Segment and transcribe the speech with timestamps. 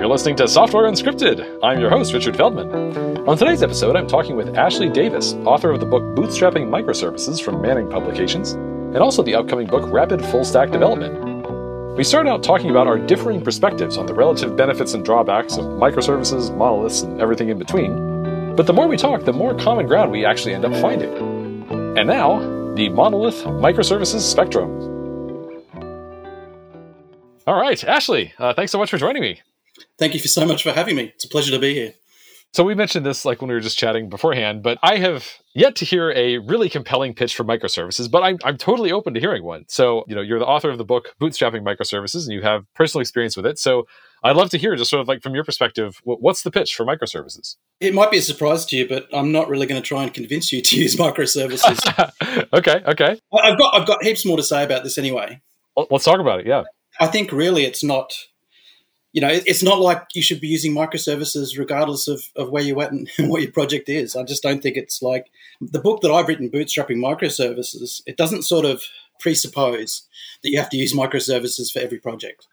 [0.00, 1.58] You're listening to Software Unscripted.
[1.62, 3.18] I'm your host, Richard Feldman.
[3.28, 7.60] On today's episode, I'm talking with Ashley Davis, author of the book Bootstrapping Microservices from
[7.60, 11.98] Manning Publications, and also the upcoming book Rapid Full Stack Development.
[11.98, 15.66] We started out talking about our differing perspectives on the relative benefits and drawbacks of
[15.66, 18.56] microservices, monoliths, and everything in between.
[18.56, 21.12] But the more we talk, the more common ground we actually end up finding.
[21.98, 22.38] And now,
[22.74, 24.80] the monolith microservices spectrum.
[27.46, 29.42] All right, Ashley, uh, thanks so much for joining me.
[30.00, 31.12] Thank you for so much for having me.
[31.14, 31.92] It's a pleasure to be here.
[32.52, 35.76] So we mentioned this like when we were just chatting beforehand, but I have yet
[35.76, 39.44] to hear a really compelling pitch for microservices, but I'm, I'm totally open to hearing
[39.44, 39.66] one.
[39.68, 43.02] So, you know, you're the author of the book Bootstrapping Microservices and you have personal
[43.02, 43.58] experience with it.
[43.58, 43.86] So
[44.24, 46.84] I'd love to hear just sort of like from your perspective, what's the pitch for
[46.84, 47.56] microservices?
[47.78, 50.12] It might be a surprise to you, but I'm not really going to try and
[50.12, 51.78] convince you to use microservices.
[52.52, 53.20] okay, okay.
[53.32, 55.40] I've got I've got heaps more to say about this anyway.
[55.76, 56.46] Let's talk about it.
[56.46, 56.64] Yeah.
[56.98, 58.12] I think really it's not,
[59.12, 62.80] you know, it's not like you should be using microservices regardless of, of where you're
[62.82, 64.14] at and what your project is.
[64.14, 65.30] I just don't think it's like
[65.60, 68.82] the book that I've written, Bootstrapping Microservices, it doesn't sort of
[69.18, 70.06] presuppose
[70.42, 72.46] that you have to use microservices for every project.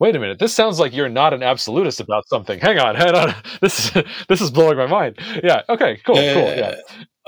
[0.00, 0.38] Wait a minute.
[0.38, 2.60] This sounds like you're not an absolutist about something.
[2.60, 3.34] Hang on, hang on.
[3.60, 5.18] This is this is blowing my mind.
[5.42, 5.62] Yeah.
[5.68, 6.00] Okay.
[6.06, 6.16] Cool.
[6.16, 6.44] Uh, cool.
[6.44, 6.74] Yeah.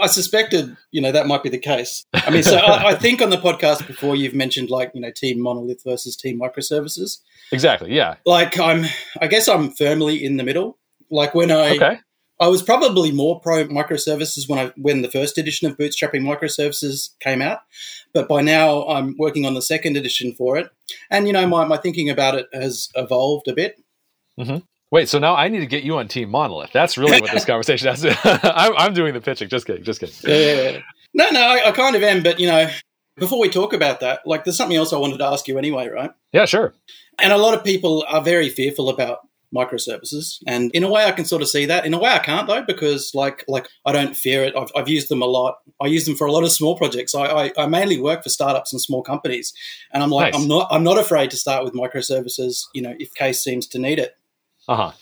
[0.00, 2.04] I suspected, you know, that might be the case.
[2.14, 5.10] I mean, so I, I, think on the podcast before you've mentioned like, you know,
[5.10, 7.18] team monolith versus team microservices.
[7.52, 7.94] Exactly.
[7.94, 8.16] Yeah.
[8.24, 8.86] Like I'm,
[9.20, 10.78] I guess I'm firmly in the middle.
[11.10, 12.00] Like when I, okay.
[12.40, 17.10] I was probably more pro microservices when I when the first edition of Bootstrapping microservices
[17.20, 17.60] came out,
[18.14, 20.70] but by now I'm working on the second edition for it,
[21.10, 23.78] and you know my my thinking about it has evolved a bit.
[24.38, 24.58] Mm-hmm.
[24.90, 26.72] Wait, so now I need to get you on Team Monolith.
[26.72, 28.16] That's really what this conversation has to.
[28.56, 29.48] I'm, I'm doing the pitching.
[29.48, 29.84] Just kidding.
[29.84, 30.14] Just kidding.
[30.24, 30.80] Yeah.
[31.14, 32.68] No, no, I, I kind of am, but you know,
[33.16, 35.88] before we talk about that, like, there's something else I wanted to ask you anyway,
[35.88, 36.10] right?
[36.32, 36.74] Yeah, sure.
[37.20, 39.20] And a lot of people are very fearful about
[39.54, 41.84] microservices, and in a way, I can sort of see that.
[41.84, 44.54] In a way, I can't though, because like, like I don't fear it.
[44.56, 45.58] I've, I've used them a lot.
[45.80, 47.14] I use them for a lot of small projects.
[47.14, 49.52] I, I, I mainly work for startups and small companies,
[49.92, 50.42] and I'm like, nice.
[50.42, 52.66] I'm not, I'm not afraid to start with microservices.
[52.74, 54.16] You know, if case seems to need it.
[54.68, 54.92] Uh huh.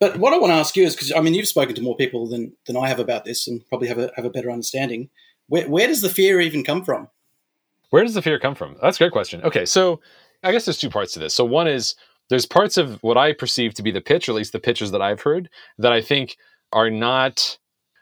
[0.00, 1.96] But what I want to ask you is because I mean you've spoken to more
[1.96, 5.10] people than than I have about this and probably have a have a better understanding.
[5.48, 7.08] Where where does the fear even come from?
[7.90, 8.76] Where does the fear come from?
[8.82, 9.42] That's a great question.
[9.42, 10.00] Okay, so
[10.42, 11.34] I guess there's two parts to this.
[11.34, 11.94] So one is
[12.28, 14.90] there's parts of what I perceive to be the pitch, or at least the pitches
[14.90, 15.48] that I've heard,
[15.78, 16.36] that I think
[16.72, 17.58] are not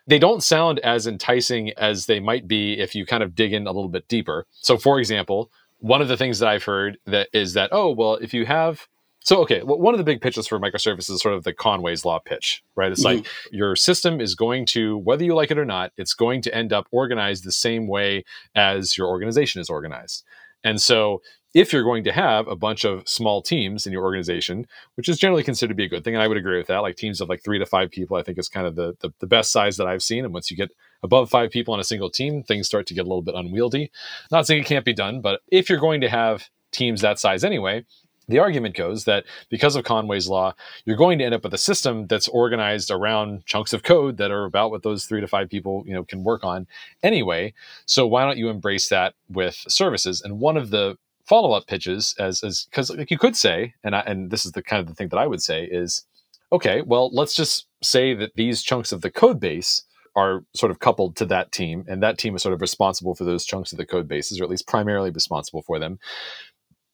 [0.06, 3.66] they don't sound as enticing as they might be if you kind of dig in
[3.66, 4.46] a little bit deeper.
[4.52, 8.14] So for example, one of the things that I've heard that is that, oh, well,
[8.14, 8.86] if you have
[9.26, 12.04] so, okay, well, one of the big pitches for microservices is sort of the Conway's
[12.04, 12.92] Law pitch, right?
[12.92, 13.16] It's mm-hmm.
[13.16, 16.54] like your system is going to, whether you like it or not, it's going to
[16.54, 20.22] end up organized the same way as your organization is organized.
[20.62, 21.22] And so,
[21.54, 25.18] if you're going to have a bunch of small teams in your organization, which is
[25.18, 27.20] generally considered to be a good thing, and I would agree with that, like teams
[27.20, 29.50] of like three to five people, I think is kind of the, the, the best
[29.50, 30.24] size that I've seen.
[30.24, 30.70] And once you get
[31.02, 33.90] above five people on a single team, things start to get a little bit unwieldy.
[34.30, 37.42] Not saying it can't be done, but if you're going to have teams that size
[37.42, 37.84] anyway,
[38.28, 40.54] the argument goes that because of Conway's law,
[40.84, 44.30] you're going to end up with a system that's organized around chunks of code that
[44.30, 46.66] are about what those three to five people, you know, can work on
[47.02, 47.54] anyway.
[47.86, 50.20] So why don't you embrace that with services?
[50.20, 54.00] And one of the follow-up pitches, as as because like you could say, and I,
[54.00, 56.04] and this is the kind of the thing that I would say is,
[56.52, 59.84] okay, well, let's just say that these chunks of the code base
[60.14, 63.24] are sort of coupled to that team, and that team is sort of responsible for
[63.24, 65.98] those chunks of the code bases, or at least primarily responsible for them.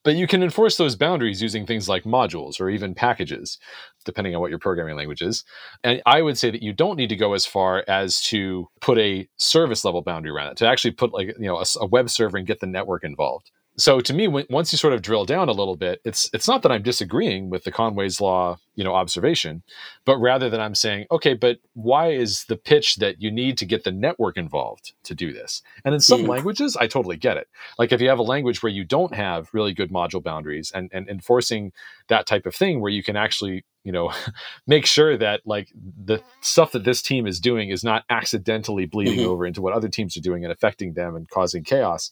[0.04, 3.58] But you can enforce those boundaries using things like modules or even packages,
[4.04, 5.44] depending on what your programming language is.
[5.84, 8.98] And I would say that you don't need to go as far as to put
[8.98, 12.10] a service level boundary around it, to actually put like you know a, a web
[12.10, 15.24] server and get the network involved so to me when, once you sort of drill
[15.24, 18.84] down a little bit it's it's not that i'm disagreeing with the conway's law you
[18.84, 19.62] know observation
[20.04, 23.66] but rather that i'm saying okay but why is the pitch that you need to
[23.66, 26.28] get the network involved to do this and in some mm.
[26.28, 29.48] languages i totally get it like if you have a language where you don't have
[29.52, 31.72] really good module boundaries and and enforcing
[32.08, 34.12] that type of thing where you can actually you know
[34.66, 39.20] make sure that like the stuff that this team is doing is not accidentally bleeding
[39.20, 39.30] mm-hmm.
[39.30, 42.10] over into what other teams are doing and affecting them and causing chaos.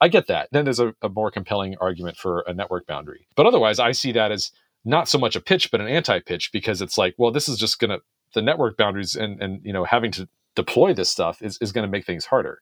[0.00, 0.48] I get that.
[0.52, 3.26] Then there's a, a more compelling argument for a network boundary.
[3.36, 4.50] But otherwise i see that as
[4.84, 7.78] not so much a pitch but an anti-pitch because it's like well this is just
[7.78, 8.00] going to
[8.34, 11.86] the network boundaries and and you know having to deploy this stuff is, is going
[11.86, 12.60] to make things harder.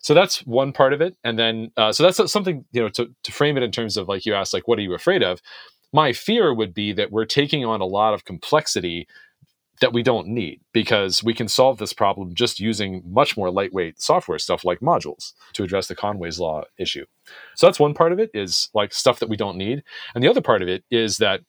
[0.00, 1.16] So that's one part of it.
[1.24, 4.08] And then uh, so that's something you know to, to frame it in terms of
[4.08, 5.40] like you asked like what are you afraid of
[5.92, 9.06] my fear would be that we're taking on a lot of complexity
[9.80, 14.00] that we don't need because we can solve this problem just using much more lightweight
[14.00, 17.04] software stuff like modules to address the Conway's law issue.
[17.56, 19.82] So that's one part of it is like stuff that we don't need.
[20.14, 21.40] And the other part of it is that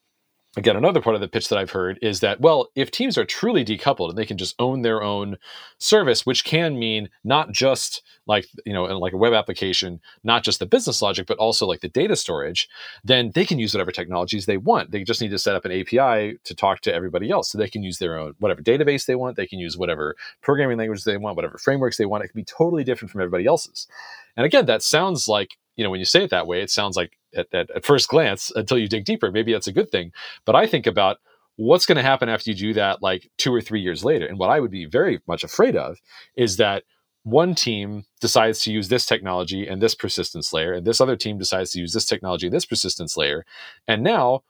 [0.57, 3.23] again, another part of the pitch that I've heard is that, well, if teams are
[3.23, 5.37] truly decoupled and they can just own their own
[5.77, 10.59] service, which can mean not just like, you know, like a web application, not just
[10.59, 12.67] the business logic, but also like the data storage,
[13.03, 14.91] then they can use whatever technologies they want.
[14.91, 17.49] They just need to set up an API to talk to everybody else.
[17.49, 19.37] So they can use their own, whatever database they want.
[19.37, 22.25] They can use whatever programming language they want, whatever frameworks they want.
[22.25, 23.87] It can be totally different from everybody else's.
[24.35, 26.95] And again, that sounds like you know, when you say it that way, it sounds
[26.95, 30.11] like at, at, at first glance, until you dig deeper, maybe that's a good thing.
[30.45, 31.17] But I think about
[31.57, 34.25] what's going to happen after you do that like two or three years later.
[34.25, 35.99] And what I would be very much afraid of
[36.35, 36.83] is that
[37.23, 41.37] one team decides to use this technology and this persistence layer, and this other team
[41.37, 43.45] decides to use this technology and this persistence layer.
[43.87, 44.41] And now,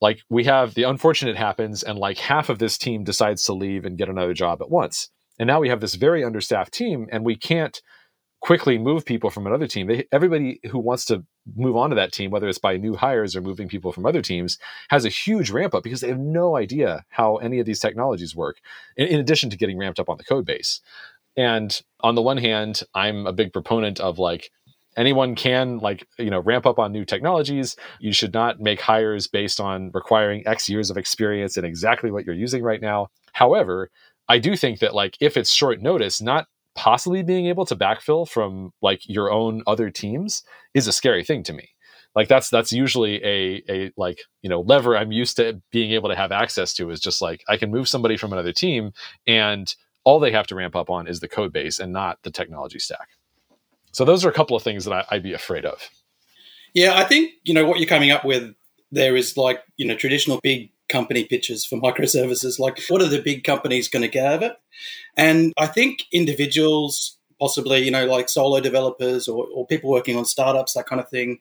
[0.00, 3.84] like, we have the unfortunate happens, and like half of this team decides to leave
[3.84, 5.10] and get another job at once.
[5.38, 7.82] And now we have this very understaffed team, and we can't
[8.46, 9.88] quickly move people from another team.
[9.88, 11.24] They, everybody who wants to
[11.56, 14.22] move on to that team, whether it's by new hires or moving people from other
[14.22, 14.56] teams,
[14.88, 18.36] has a huge ramp up because they have no idea how any of these technologies
[18.36, 18.58] work,
[18.96, 20.80] in, in addition to getting ramped up on the code base.
[21.36, 24.52] And on the one hand, I'm a big proponent of like,
[24.96, 29.26] anyone can like you know ramp up on new technologies you should not make hires
[29.26, 33.90] based on requiring x years of experience in exactly what you're using right now however
[34.26, 36.46] i do think that like if it's short notice not
[36.76, 40.42] possibly being able to backfill from like your own other teams
[40.74, 41.70] is a scary thing to me.
[42.14, 46.08] Like that's that's usually a a like you know lever i'm used to being able
[46.08, 48.92] to have access to is just like i can move somebody from another team
[49.26, 49.74] and
[50.04, 52.78] all they have to ramp up on is the code base and not the technology
[52.78, 53.08] stack.
[53.92, 55.90] So those are a couple of things that I, i'd be afraid of.
[56.72, 58.54] Yeah i think you know what you're coming up with
[58.90, 62.58] there is like you know traditional big company pitches for microservices.
[62.58, 64.56] Like, what are the big companies going to get out of it?
[65.16, 70.24] And I think individuals, possibly, you know, like solo developers or, or people working on
[70.24, 71.40] startups, that kind of thing,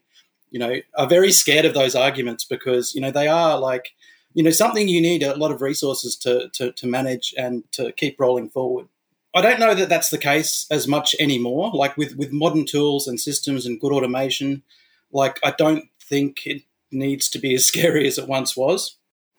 [0.52, 3.94] you know, are very scared of those arguments because, you know, they are like,
[4.34, 7.92] you know, something you need a lot of resources to, to, to manage and to
[7.94, 8.88] keep rolling forward.
[9.34, 11.72] I don't know that that's the case as much anymore.
[11.74, 14.64] Like with, with modern tools and systems and good automation,
[15.12, 18.96] like I don't think it needs to be as scary as it once was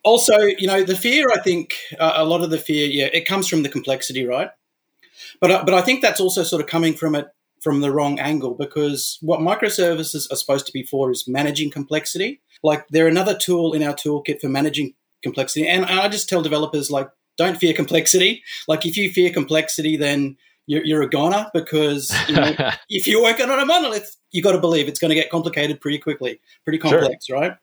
[0.07, 1.27] also, you know, the fear.
[1.35, 4.51] I think uh, a lot of the fear, yeah, it comes from the complexity, right?
[5.41, 7.27] But uh, but I think that's also sort of coming from it
[7.61, 12.41] from the wrong angle because what microservices are supposed to be for is managing complexity.
[12.63, 16.91] Like they're another tool in our toolkit for managing complexity, and I just tell developers
[16.91, 18.43] like, don't fear complexity.
[18.69, 20.37] Like if you fear complexity, then
[20.67, 22.55] you're, you're a goner because you know,
[22.89, 25.81] if you're working on a monolith, you got to believe it's going to get complicated
[25.81, 27.39] pretty quickly, pretty complex, sure.
[27.39, 27.57] right?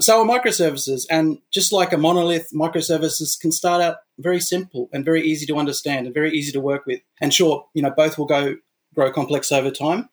[0.00, 5.04] So are microservices, and just like a monolith, microservices can start out very simple and
[5.04, 7.00] very easy to understand and very easy to work with.
[7.20, 8.56] And sure, you know, both will go
[8.94, 10.08] grow complex over time.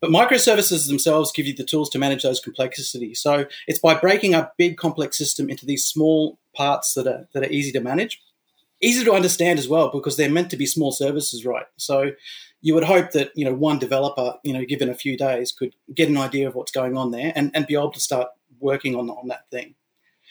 [0.00, 3.18] But microservices themselves give you the tools to manage those complexities.
[3.18, 7.42] So it's by breaking up big complex system into these small parts that are that
[7.42, 8.22] are easy to manage,
[8.80, 11.66] easy to understand as well because they're meant to be small services, right?
[11.76, 12.12] So
[12.60, 15.74] you would hope that you know one developer, you know, given a few days, could
[15.94, 18.28] get an idea of what's going on there and, and be able to start
[18.60, 19.74] working on on that thing.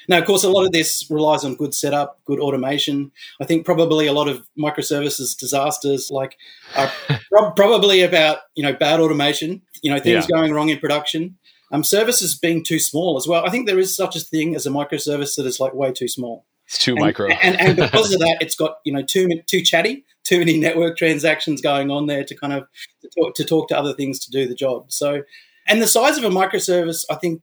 [0.07, 3.11] Now, of course, a lot of this relies on good setup, good automation.
[3.41, 6.37] I think probably a lot of microservices disasters, like,
[6.75, 6.91] are
[7.55, 10.37] probably about you know bad automation, you know things yeah.
[10.37, 11.37] going wrong in production,
[11.71, 13.45] um, services being too small as well.
[13.45, 16.07] I think there is such a thing as a microservice that is like way too
[16.07, 16.45] small.
[16.67, 19.61] It's too and, micro, and, and because of that, it's got you know too too
[19.61, 22.67] chatty, too many network transactions going on there to kind of
[23.01, 24.91] to talk, to talk to other things to do the job.
[24.91, 25.23] So,
[25.67, 27.41] and the size of a microservice, I think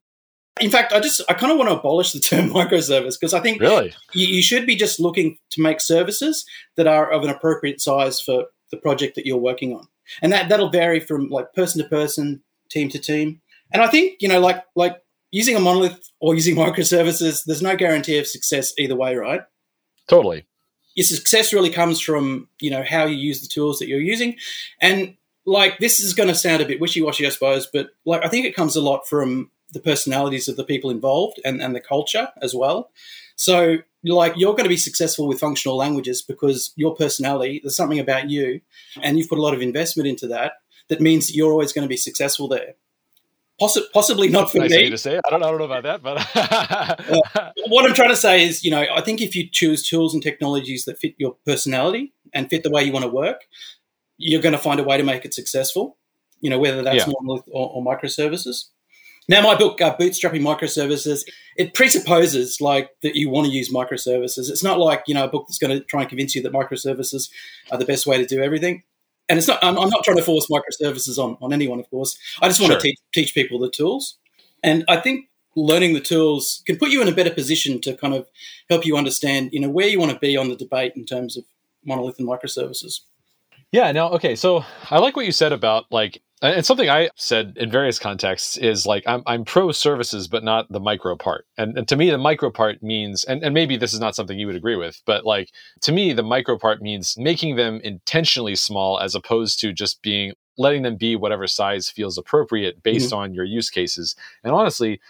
[0.61, 3.41] in fact, I just I kind of want to abolish the term microservice because I
[3.41, 6.45] think really you, you, should be just looking to make services
[6.77, 9.89] that are of an appropriate size for the project that you're working on,
[10.21, 13.41] and that that'll vary from like person to person, team to team.
[13.73, 17.77] And I think you know, like like using a monolith or using microservices, there's no
[17.77, 19.43] guarantee of success either way, right?
[20.09, 20.45] Totally.
[20.95, 24.37] Your success really comes from you know how you use the tools that you're using,
[24.81, 25.17] and
[25.47, 28.45] like this is going to sound a bit wishy-washy, I suppose, but like I think
[28.45, 32.29] it comes a lot from the personalities of the people involved and, and the culture
[32.41, 32.91] as well.
[33.37, 37.99] So, like, you're going to be successful with functional languages because your personality, there's something
[37.99, 38.61] about you,
[39.03, 40.53] and you've put a lot of investment into that.
[40.89, 42.75] That means that you're always going to be successful there.
[43.61, 44.91] Possi- possibly not for nice me.
[44.91, 45.19] to say.
[45.25, 48.65] I don't, I don't know about that, but uh, what I'm trying to say is,
[48.65, 52.51] you know, I think if you choose tools and technologies that fit your personality and
[52.51, 53.43] fit the way you want to work,
[54.19, 55.97] you're going to find a way to make it successful.
[56.41, 57.13] You know, whether that's yeah.
[57.21, 58.65] monolith or, or microservices.
[59.29, 61.25] Now, my book, uh, Bootstrapping Microservices,
[61.57, 64.51] it presupposes like that you want to use microservices.
[64.51, 66.53] It's not like you know a book that's going to try and convince you that
[66.53, 67.31] microservices
[67.71, 68.83] are the best way to do everything.
[69.29, 69.63] And it's not.
[69.63, 72.19] I'm, I'm not trying to force microservices on on anyone, of course.
[72.41, 72.81] I just want sure.
[72.81, 74.19] to teach teach people the tools.
[74.63, 78.15] And I think learning the tools can put you in a better position to kind
[78.15, 78.27] of
[78.71, 81.37] help you understand, you know, where you want to be on the debate in terms
[81.37, 81.45] of
[81.85, 83.01] monolith and microservices.
[83.71, 87.55] Yeah, now okay, so I like what you said about like and something I said
[87.57, 91.47] in various contexts is like I'm I'm pro services but not the micro part.
[91.57, 94.39] And, and to me the micro part means and, and maybe this is not something
[94.39, 95.51] you would agree with, but like
[95.83, 100.33] to me the micro part means making them intentionally small as opposed to just being
[100.59, 103.19] letting them be whatever size feels appropriate based mm-hmm.
[103.19, 104.15] on your use cases.
[104.45, 105.01] And honestly,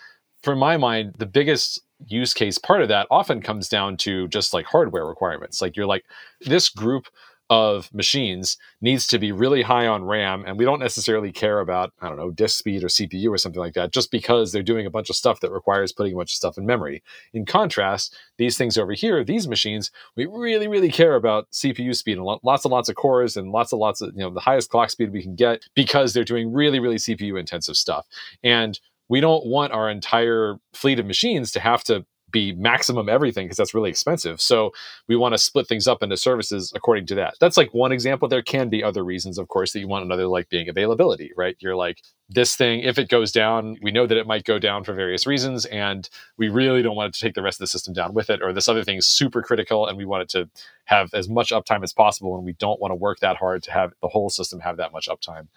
[0.42, 4.52] for my mind, the biggest use case part of that often comes down to just
[4.52, 5.62] like hardware requirements.
[5.62, 6.04] Like you're like,
[6.40, 7.06] this group
[7.52, 11.92] of machines needs to be really high on RAM, and we don't necessarily care about,
[12.00, 14.86] I don't know, disk speed or CPU or something like that, just because they're doing
[14.86, 17.02] a bunch of stuff that requires putting a bunch of stuff in memory.
[17.34, 22.16] In contrast, these things over here, these machines, we really, really care about CPU speed
[22.16, 24.70] and lots and lots of cores and lots and lots of, you know, the highest
[24.70, 28.06] clock speed we can get because they're doing really, really CPU intensive stuff.
[28.42, 28.80] And
[29.10, 33.56] we don't want our entire fleet of machines to have to be maximum everything because
[33.56, 34.40] that's really expensive.
[34.40, 34.72] So
[35.06, 37.34] we want to split things up into services according to that.
[37.40, 38.28] That's like one example.
[38.28, 41.56] There can be other reasons, of course, that you want another like being availability, right?
[41.60, 44.84] You're like, this thing, if it goes down, we know that it might go down
[44.84, 46.08] for various reasons, and
[46.38, 48.40] we really don't want it to take the rest of the system down with it,
[48.40, 50.48] or this other thing is super critical and we want it to
[50.86, 53.72] have as much uptime as possible, and we don't want to work that hard to
[53.72, 55.48] have the whole system have that much uptime.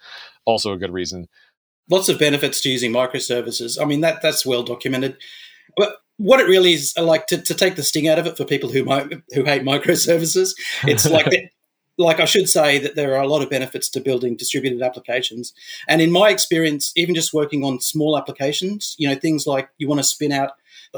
[0.44, 1.28] Also, a good reason
[1.90, 3.80] lots of benefits to using microservices.
[3.80, 5.16] I mean, that that's well documented.
[5.76, 8.36] But what it really is uh, like to, to take the sting out of it
[8.36, 8.84] for people who
[9.34, 10.50] who hate microservices,
[10.84, 11.52] it's like
[11.98, 15.54] like I should say that there are a lot of benefits to building distributed applications.
[15.88, 19.88] And in my experience, even just working on small applications, you know, things like you
[19.88, 20.52] want to spin out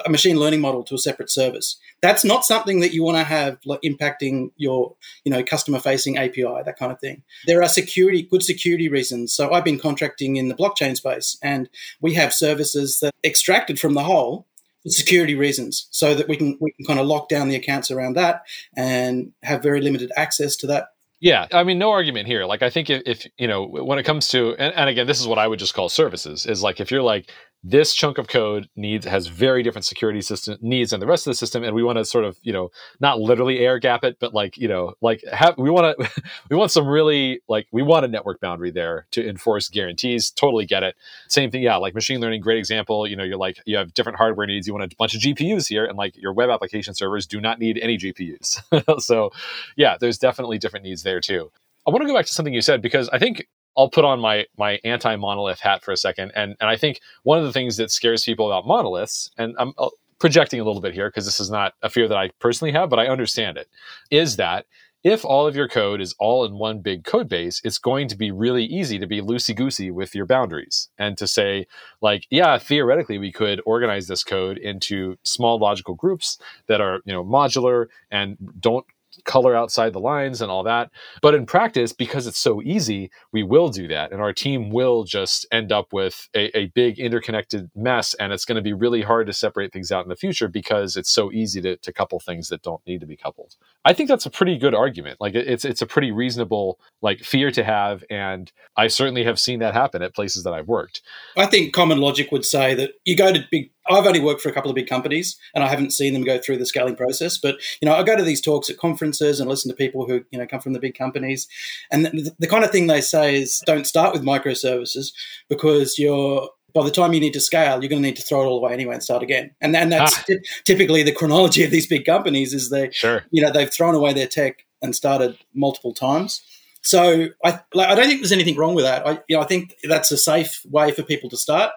[0.05, 1.79] a machine learning model to a separate service.
[2.03, 4.95] That's not something that you want to have like, impacting your,
[5.25, 7.23] you know, customer facing API, that kind of thing.
[7.47, 9.33] There are security, good security reasons.
[9.33, 11.69] So I've been contracting in the blockchain space and
[12.01, 14.47] we have services that extracted from the whole
[14.91, 18.15] security reasons so that we can we can kind of lock down the accounts around
[18.15, 18.43] that
[18.77, 20.89] and have very limited access to that
[21.21, 22.45] yeah, I mean, no argument here.
[22.45, 25.21] Like, I think if, if you know, when it comes to, and, and, again, this
[25.21, 27.31] is what I would just call services, is like if you're like,
[27.65, 31.33] this chunk of code needs has very different security system needs than the rest of
[31.33, 34.17] the system and we want to sort of you know not literally air gap it
[34.21, 37.83] but like you know like have we want to we want some really like we
[37.83, 40.95] want a network boundary there to enforce guarantees totally get it.
[41.29, 44.19] Same thing yeah like machine learning great example you know you're like you have different
[44.19, 47.27] hardware needs you want a bunch of gpus here and like your web application servers
[47.27, 48.63] do not need any gpus
[49.03, 49.31] so
[49.77, 51.51] yeah there's definitely different needs there too.
[51.87, 54.21] I want to go back to something you said because I think I'll put on
[54.21, 57.53] my my anti monolith hat for a second, and and I think one of the
[57.53, 61.25] things that scares people about monoliths, and I'm uh, projecting a little bit here because
[61.25, 63.69] this is not a fear that I personally have, but I understand it,
[64.11, 64.67] is that
[65.05, 68.17] if all of your code is all in one big code base, it's going to
[68.17, 71.69] be really easy to be loosey goosey with your boundaries and to say,
[72.01, 77.13] like, yeah, theoretically, we could organize this code into small logical groups that are, you
[77.13, 78.85] know, modular and don't
[79.25, 80.91] color outside the lines and all that.
[81.23, 84.13] But in practice, because it's so easy, we will do that.
[84.13, 88.15] And our team will just end up with a, a big interconnected mess.
[88.15, 90.97] And it's going to be really hard to separate things out in the future because
[90.97, 93.57] it's so easy to, to couple things that don't need to be coupled.
[93.85, 95.21] I think that's a pretty good argument.
[95.21, 98.05] Like it's it's a pretty reasonable like fear to have.
[98.11, 101.03] And I certainly have seen that happen at places that I've worked.
[101.37, 104.49] I think common logic would say that you go to big I've only worked for
[104.49, 107.39] a couple of big companies and I haven't seen them go through the scaling process.
[107.39, 110.25] But, you know, I go to these talks at conferences and listen to people who,
[110.31, 111.49] you know, come from the big companies.
[111.91, 115.13] And the, the kind of thing they say is don't start with microservices
[115.49, 118.43] because you're, by the time you need to scale, you're going to need to throw
[118.43, 119.51] it all away anyway and start again.
[119.61, 120.25] And, and that's ah.
[120.27, 123.25] t- typically the chronology of these big companies is they, sure.
[123.31, 126.43] you know, they've thrown away their tech and started multiple times.
[126.83, 129.07] So I, like, I don't think there's anything wrong with that.
[129.07, 131.73] I, you know, I think that's a safe way for people to start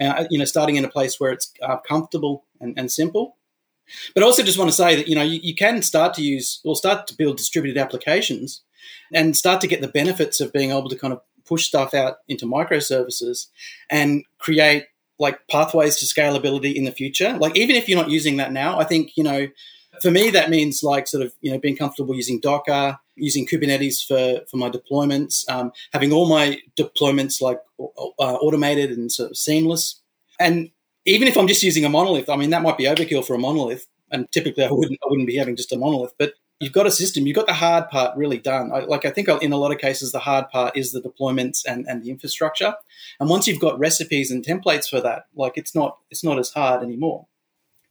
[0.00, 3.36] uh, you know, starting in a place where it's uh, comfortable and, and, simple.
[4.14, 6.22] But I also just want to say that, you know, you, you can start to
[6.22, 8.62] use or start to build distributed applications
[9.12, 12.16] and start to get the benefits of being able to kind of push stuff out
[12.28, 13.46] into microservices
[13.88, 14.86] and create
[15.18, 17.36] like pathways to scalability in the future.
[17.38, 19.48] Like even if you're not using that now, I think, you know,
[20.02, 24.06] for me, that means like sort of, you know, being comfortable using Docker, using Kubernetes
[24.06, 29.36] for, for my deployments, um, having all my deployments like uh, automated and sort of
[29.36, 30.00] seamless.
[30.38, 30.70] And
[31.04, 33.38] even if I'm just using a monolith, I mean, that might be overkill for a
[33.38, 33.86] monolith.
[34.10, 36.90] And typically I wouldn't, I wouldn't be having just a monolith, but you've got a
[36.90, 38.70] system, you've got the hard part really done.
[38.72, 41.64] I, like I think in a lot of cases, the hard part is the deployments
[41.66, 42.74] and, and the infrastructure.
[43.20, 46.50] And once you've got recipes and templates for that, like it's not, it's not as
[46.50, 47.26] hard anymore.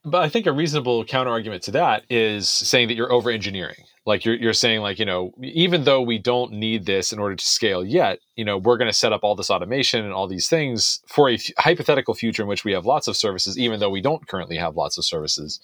[0.05, 3.85] But I think a reasonable counter argument to that is saying that you're over engineering.
[4.05, 7.35] Like you're, you're saying, like, you know, even though we don't need this in order
[7.35, 10.27] to scale yet, you know, we're going to set up all this automation and all
[10.27, 13.79] these things for a f- hypothetical future in which we have lots of services, even
[13.79, 15.59] though we don't currently have lots of services.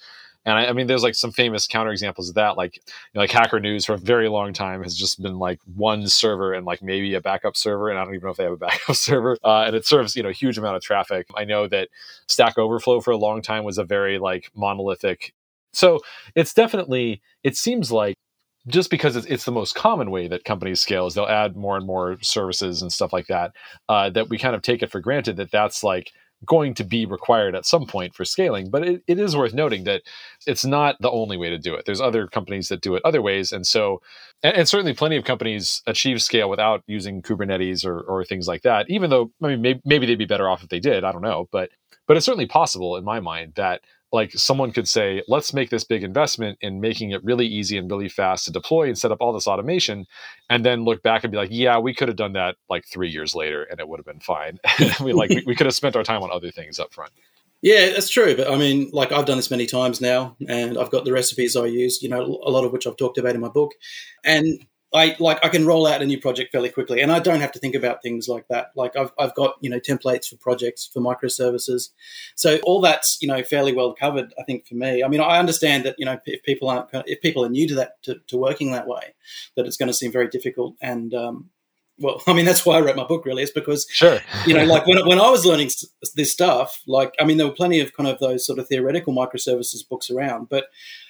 [0.45, 2.57] And I, I, mean, there's like some famous counterexamples of that.
[2.57, 2.81] Like, you
[3.13, 6.53] know, like Hacker News for a very long time has just been like one server
[6.53, 8.57] and like maybe a backup server, and I don't even know if they have a
[8.57, 9.37] backup server.
[9.43, 11.27] Uh, and it serves you know a huge amount of traffic.
[11.35, 11.89] I know that
[12.27, 15.33] Stack Overflow for a long time was a very like monolithic.
[15.73, 15.99] So
[16.35, 18.15] it's definitely it seems like
[18.67, 21.77] just because it's, it's the most common way that companies scale is they'll add more
[21.77, 23.53] and more services and stuff like that
[23.89, 26.11] uh, that we kind of take it for granted that that's like
[26.45, 28.69] going to be required at some point for scaling.
[28.69, 30.01] But it, it is worth noting that
[30.47, 31.85] it's not the only way to do it.
[31.85, 33.51] There's other companies that do it other ways.
[33.51, 34.01] And so,
[34.43, 38.63] and, and certainly plenty of companies achieve scale without using Kubernetes or, or things like
[38.63, 41.03] that, even though, I mean, maybe, maybe they'd be better off if they did.
[41.03, 41.47] I don't know.
[41.51, 41.69] But,
[42.07, 43.81] but it's certainly possible in my mind that
[44.11, 47.89] like someone could say, let's make this big investment in making it really easy and
[47.89, 50.05] really fast to deploy and set up all this automation,
[50.49, 53.09] and then look back and be like, yeah, we could have done that like three
[53.09, 54.59] years later and it would have been fine.
[55.01, 57.11] we like we, we could have spent our time on other things up front.
[57.61, 58.35] Yeah, that's true.
[58.35, 61.55] But I mean, like I've done this many times now, and I've got the recipes
[61.55, 62.01] I use.
[62.01, 63.73] You know, a lot of which I've talked about in my book,
[64.23, 67.39] and I like I can roll out a new project fairly quickly, and I don't
[67.39, 68.71] have to think about things like that.
[68.75, 71.89] Like I've I've got you know templates for projects for microservices,
[72.35, 74.33] so all that's you know fairly well covered.
[74.37, 77.21] I think for me, I mean I understand that you know if people aren't if
[77.21, 79.13] people are new to that to, to working that way,
[79.55, 80.75] that it's going to seem very difficult.
[80.81, 81.49] And um,
[81.97, 83.25] well, I mean that's why I wrote my book.
[83.25, 85.71] Really, is because sure, you know, like when when I was learning
[86.15, 89.13] this stuff, like I mean there were plenty of kind of those sort of theoretical
[89.13, 90.65] microservices books around, but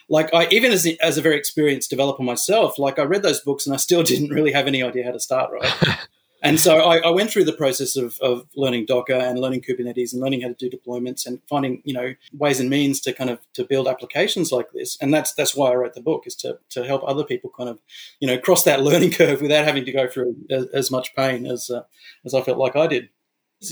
[0.10, 3.66] like I even as as a very experienced developer myself, like I read those books
[3.66, 5.98] and I still didn't really have any idea how to start right.
[6.42, 10.12] and so I, I, went through the process of, of learning Docker and learning Kubernetes
[10.12, 13.30] and learning how to do deployments and finding you know ways and means to kind
[13.30, 14.98] of to build applications like this.
[15.02, 17.70] And that's that's why I wrote the book is to to help other people kind
[17.70, 17.80] of
[18.20, 21.46] you know cross that learning curve without having to go through as, as much pain
[21.46, 21.84] as uh,
[22.26, 23.10] as I felt like I did.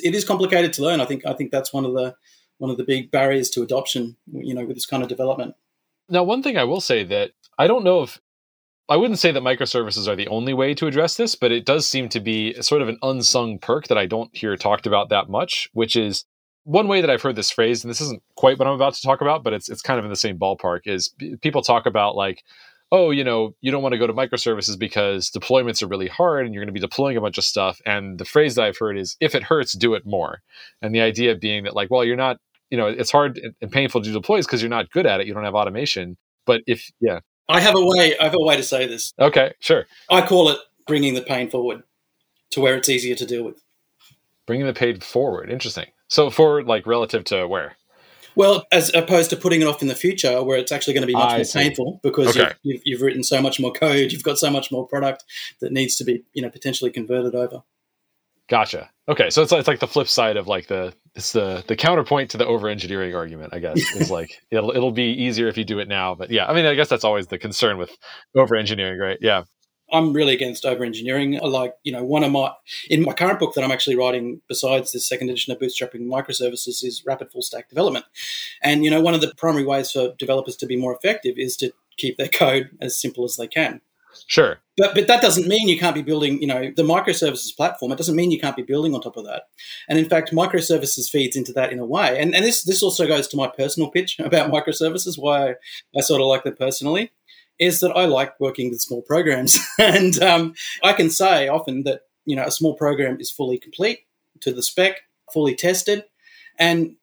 [0.04, 1.02] It is complicated to learn.
[1.02, 2.16] I think I think that's one of the
[2.60, 4.18] one of the big barriers to adoption.
[4.32, 5.56] You know, with this kind of development.
[6.10, 8.20] Now, one thing I will say that I don't know if
[8.90, 11.88] I wouldn't say that microservices are the only way to address this, but it does
[11.88, 15.30] seem to be sort of an unsung perk that I don't hear talked about that
[15.30, 16.26] much, which is
[16.64, 19.02] one way that I've heard this phrase, and this isn't quite what I'm about to
[19.02, 20.82] talk about, but it's it's kind of in the same ballpark.
[20.86, 22.44] Is people talk about like,
[22.92, 26.46] oh, you know, you don't want to go to microservices because deployments are really hard,
[26.46, 27.80] and you're going to be deploying a bunch of stuff.
[27.86, 30.42] And the phrase that I've heard is, if it hurts, do it more.
[30.82, 32.38] And the idea being that like, well, you're not
[32.70, 35.28] you know it's hard and painful to deploy is because you're not good at it
[35.28, 38.56] you don't have automation but if yeah i have a way i have a way
[38.56, 41.84] to say this okay sure i call it bringing the pain forward
[42.52, 43.62] to where it's easier to deal with
[44.46, 47.76] bringing the pain forward interesting so forward like relative to where
[48.36, 51.08] well, as opposed to putting it off in the future, where it's actually going to
[51.08, 51.60] be much I more see.
[51.60, 52.54] painful because okay.
[52.64, 55.26] you've, you've, you've, written so much more code, you've got so much more product
[55.60, 57.64] that needs to be, you know, potentially converted over.
[58.48, 58.92] Gotcha.
[59.10, 62.30] Okay, so it's it's like the flip side of like the it's the the counterpoint
[62.32, 63.54] to the over engineering argument.
[63.56, 66.14] I guess is like it'll it'll be easier if you do it now.
[66.14, 67.90] But yeah, I mean, I guess that's always the concern with
[68.36, 69.18] over engineering, right?
[69.20, 69.44] Yeah.
[69.92, 71.40] I'm really against over engineering.
[71.42, 72.52] Uh, like, you know, one of my,
[72.92, 76.84] in my current book that I'm actually writing, besides this second edition of Bootstrapping Microservices,
[76.84, 78.06] is rapid full stack development.
[78.62, 81.58] And, you know, one of the primary ways for developers to be more effective is
[81.58, 83.82] to keep their code as simple as they can.
[84.28, 84.60] Sure.
[84.78, 87.92] But but that doesn't mean you can't be building, you know, the microservices platform.
[87.92, 89.44] It doesn't mean you can't be building on top of that.
[89.88, 92.20] And in fact, microservices feeds into that in a way.
[92.20, 95.56] And and this this also goes to my personal pitch about microservices, why
[95.96, 97.12] I sort of like them personally,
[97.60, 99.60] is that I like working with small programs.
[99.80, 104.00] and um, I can say often that, you know, a small program is fully complete
[104.42, 105.02] to the spec,
[105.34, 106.06] fully tested,
[106.58, 106.96] and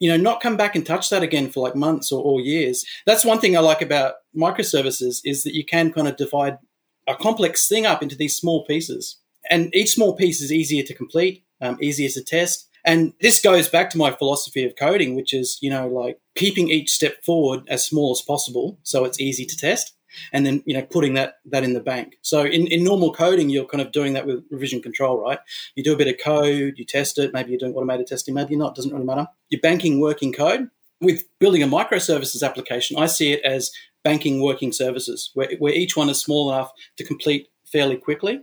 [0.00, 2.84] you know, not come back and touch that again for like months or, or years.
[3.06, 6.58] That's one thing I like about microservices is that you can kind of divide
[7.06, 9.18] a complex thing up into these small pieces.
[9.48, 12.68] And each small piece is easier to complete, um, easier to test.
[12.84, 16.70] And this goes back to my philosophy of coding, which is, you know, like keeping
[16.70, 19.94] each step forward as small as possible so it's easy to test
[20.32, 23.48] and then you know putting that that in the bank so in, in normal coding
[23.48, 25.38] you're kind of doing that with revision control right
[25.74, 28.50] you do a bit of code you test it maybe you're doing automated testing maybe
[28.50, 30.68] you're not doesn't really matter you're banking working code
[31.00, 33.70] with building a microservices application i see it as
[34.02, 38.40] banking working services, where, where each one is small enough to complete fairly quickly.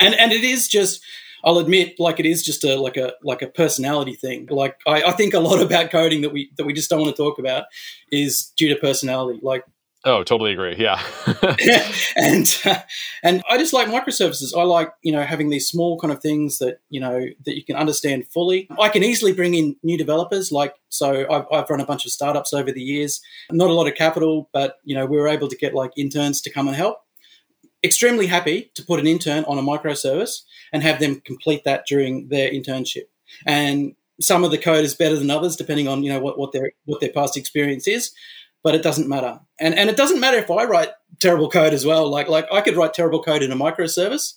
[0.00, 1.02] And and it is just
[1.44, 4.46] I'll admit, like it is just a like a like a personality thing.
[4.50, 7.14] Like I, I think a lot about coding that we that we just don't want
[7.14, 7.64] to talk about
[8.12, 9.40] is due to personality.
[9.42, 9.64] Like
[10.04, 10.76] Oh, totally agree.
[10.78, 11.02] Yeah.
[12.16, 12.62] and
[13.22, 14.56] and I just like microservices.
[14.56, 17.64] I like you know having these small kind of things that you know that you
[17.64, 18.68] can understand fully.
[18.78, 20.52] I can easily bring in new developers.
[20.52, 23.20] Like so, I've, I've run a bunch of startups over the years.
[23.50, 26.40] Not a lot of capital, but you know we were able to get like interns
[26.42, 26.98] to come and help.
[27.82, 32.28] Extremely happy to put an intern on a microservice and have them complete that during
[32.28, 33.04] their internship.
[33.46, 36.52] And some of the code is better than others depending on you know what, what
[36.52, 38.12] their what their past experience is
[38.62, 39.40] but it doesn't matter.
[39.60, 40.90] And and it doesn't matter if I write
[41.20, 42.08] terrible code as well.
[42.08, 44.34] Like like I could write terrible code in a microservice,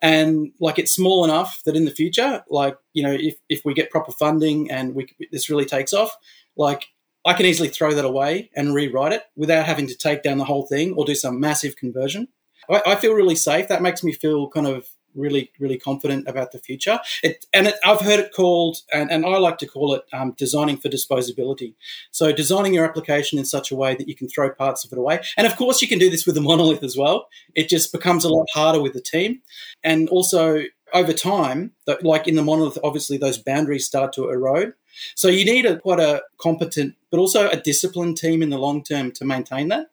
[0.00, 3.74] and like it's small enough that in the future, like you know, if if we
[3.74, 6.16] get proper funding and we this really takes off,
[6.56, 6.88] like
[7.24, 10.44] I can easily throw that away and rewrite it without having to take down the
[10.44, 12.28] whole thing or do some massive conversion.
[12.68, 13.68] I, I feel really safe.
[13.68, 16.98] That makes me feel kind of really, really confident about the future.
[17.22, 20.32] It, and it, I've heard it called, and, and I like to call it um,
[20.36, 21.74] designing for disposability.
[22.10, 24.98] So designing your application in such a way that you can throw parts of it
[24.98, 25.20] away.
[25.36, 27.28] And of course, you can do this with a monolith as well.
[27.54, 29.40] It just becomes a lot harder with the team.
[29.82, 30.62] And also,
[30.94, 31.72] over time,
[32.02, 34.74] like in the monolith, obviously those boundaries start to erode.
[35.14, 38.84] So you need a quite a competent, but also a disciplined team in the long
[38.84, 39.86] term to maintain that.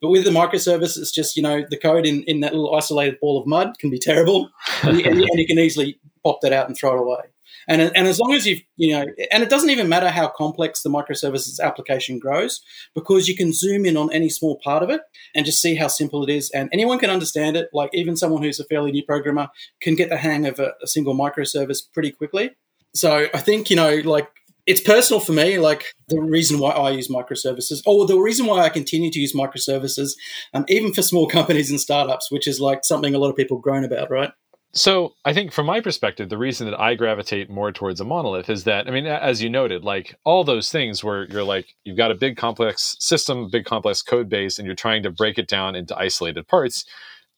[0.00, 3.18] But with the microservice, it's just, you know, the code in, in that little isolated
[3.20, 4.50] ball of mud can be terrible.
[4.82, 7.32] and, you, and, you, can easily pop that out and throw it away.
[7.68, 10.82] And, and as long as you've, you know, and it doesn't even matter how complex
[10.82, 12.60] the microservices application grows
[12.94, 15.00] because you can zoom in on any small part of it
[15.34, 16.50] and just see how simple it is.
[16.50, 17.68] And anyone can understand it.
[17.72, 19.48] Like even someone who's a fairly new programmer
[19.80, 22.50] can get the hang of a, a single microservice pretty quickly.
[22.94, 24.28] So I think, you know, like
[24.66, 25.58] it's personal for me.
[25.58, 29.34] Like the reason why I use microservices, or the reason why I continue to use
[29.34, 30.12] microservices,
[30.54, 33.58] um, even for small companies and startups, which is like something a lot of people
[33.58, 34.30] groan about, right?
[34.74, 38.48] So I think from my perspective, the reason that I gravitate more towards a monolith
[38.48, 41.98] is that I mean, as you noted, like all those things where you're like you've
[41.98, 45.46] got a big complex system, big complex code base, and you're trying to break it
[45.46, 46.86] down into isolated parts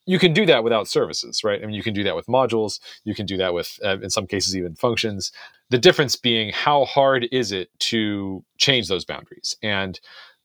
[0.07, 1.63] you can do that without services, right?
[1.63, 2.79] I mean, you can do that with modules.
[3.05, 5.33] You can do that with, uh, in some cases, even functions.
[5.75, 9.57] The difference being how hard is it to change those boundaries?
[9.61, 9.99] And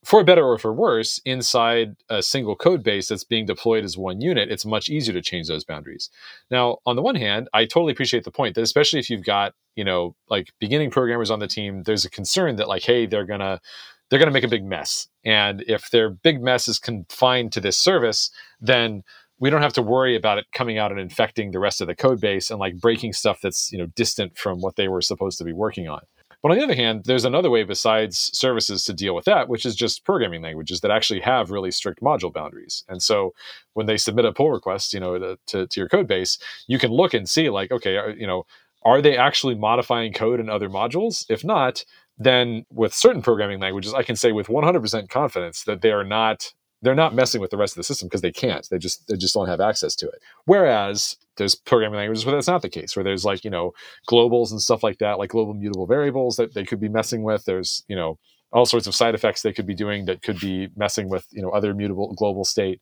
[0.04, 4.22] for better or for worse, inside a single code base that's being deployed as one
[4.22, 6.10] unit, it's much easier to change those boundaries.
[6.50, 9.54] Now, on the one hand, I totally appreciate the point that especially if you've got,
[9.76, 13.24] you know, like beginning programmers on the team, there's a concern that like, hey, they're
[13.24, 13.62] gonna
[14.10, 15.10] they're gonna make a big mess.
[15.24, 19.04] And if their big mess is confined to this service, then
[19.40, 21.96] we don't have to worry about it coming out and infecting the rest of the
[21.96, 25.38] code base and like breaking stuff that's you know distant from what they were supposed
[25.38, 26.02] to be working on.
[26.42, 29.66] But on the other hand there's another way besides services to deal with that which
[29.66, 32.84] is just programming languages that actually have really strict module boundaries.
[32.88, 33.34] And so
[33.74, 36.92] when they submit a pull request you know to, to, your code base you can
[36.92, 38.46] look and see like okay you know
[38.84, 41.26] are they actually modifying code in other modules?
[41.30, 41.84] If not
[42.22, 46.54] then with certain programming languages i can say with 100% confidence that they are not
[46.82, 48.68] they're not messing with the rest of the system because they can't.
[48.70, 50.22] They just they just don't have access to it.
[50.46, 53.74] Whereas there's programming languages where that's not the case, where there's like you know
[54.10, 57.46] globals and stuff like that, like global mutable variables that they could be messing with.
[57.46, 58.18] There's you know
[58.52, 61.42] all sorts of side effects they could be doing that could be messing with you
[61.42, 62.82] know other mutable global state.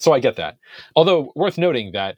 [0.00, 0.56] So I get that.
[0.96, 2.16] Although worth noting that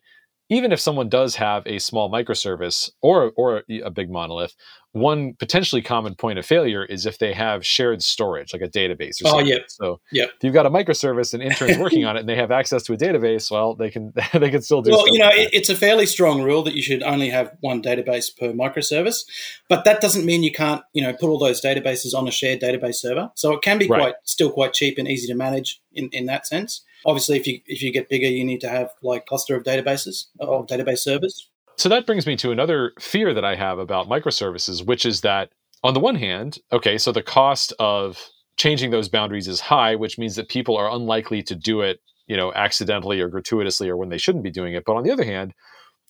[0.51, 4.55] even if someone does have a small microservice or or a big monolith,
[4.93, 9.23] one potentially common point of failure is if they have shared storage, like a database
[9.23, 9.47] or oh, something.
[9.47, 9.59] Oh, yeah.
[9.69, 10.25] So yeah.
[10.25, 12.93] if you've got a microservice and interns working on it and they have access to
[12.93, 15.77] a database, well, they can they can still do Well, you know, like it's a
[15.77, 19.25] fairly strong rule that you should only have one database per microservice,
[19.69, 22.61] but that doesn't mean you can't, you know, put all those databases on a shared
[22.61, 23.31] database server.
[23.37, 24.01] So it can be right.
[24.01, 26.85] quite still quite cheap and easy to manage in, in that sense.
[27.07, 30.27] Obviously, if you if you get bigger, you need to have like cluster of databases
[30.41, 31.50] of database servers.
[31.81, 35.49] So that brings me to another fear that I have about microservices, which is that
[35.83, 38.23] on the one hand, okay, so the cost of
[38.59, 42.37] changing those boundaries is high, which means that people are unlikely to do it, you
[42.37, 44.85] know, accidentally or gratuitously or when they shouldn't be doing it.
[44.85, 45.55] But on the other hand,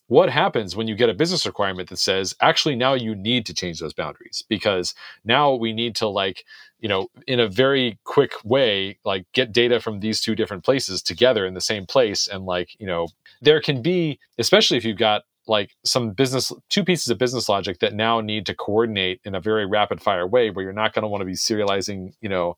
[0.09, 3.55] what happens when you get a business requirement that says actually now you need to
[3.55, 4.93] change those boundaries because
[5.25, 6.45] now we need to like
[6.81, 11.01] you know in a very quick way like get data from these two different places
[11.01, 13.07] together in the same place and like you know
[13.41, 17.81] there can be especially if you've got like some business two pieces of business logic
[17.81, 21.03] that now need to coordinate in a very rapid fire way where you're not going
[21.03, 22.57] to want to be serializing you know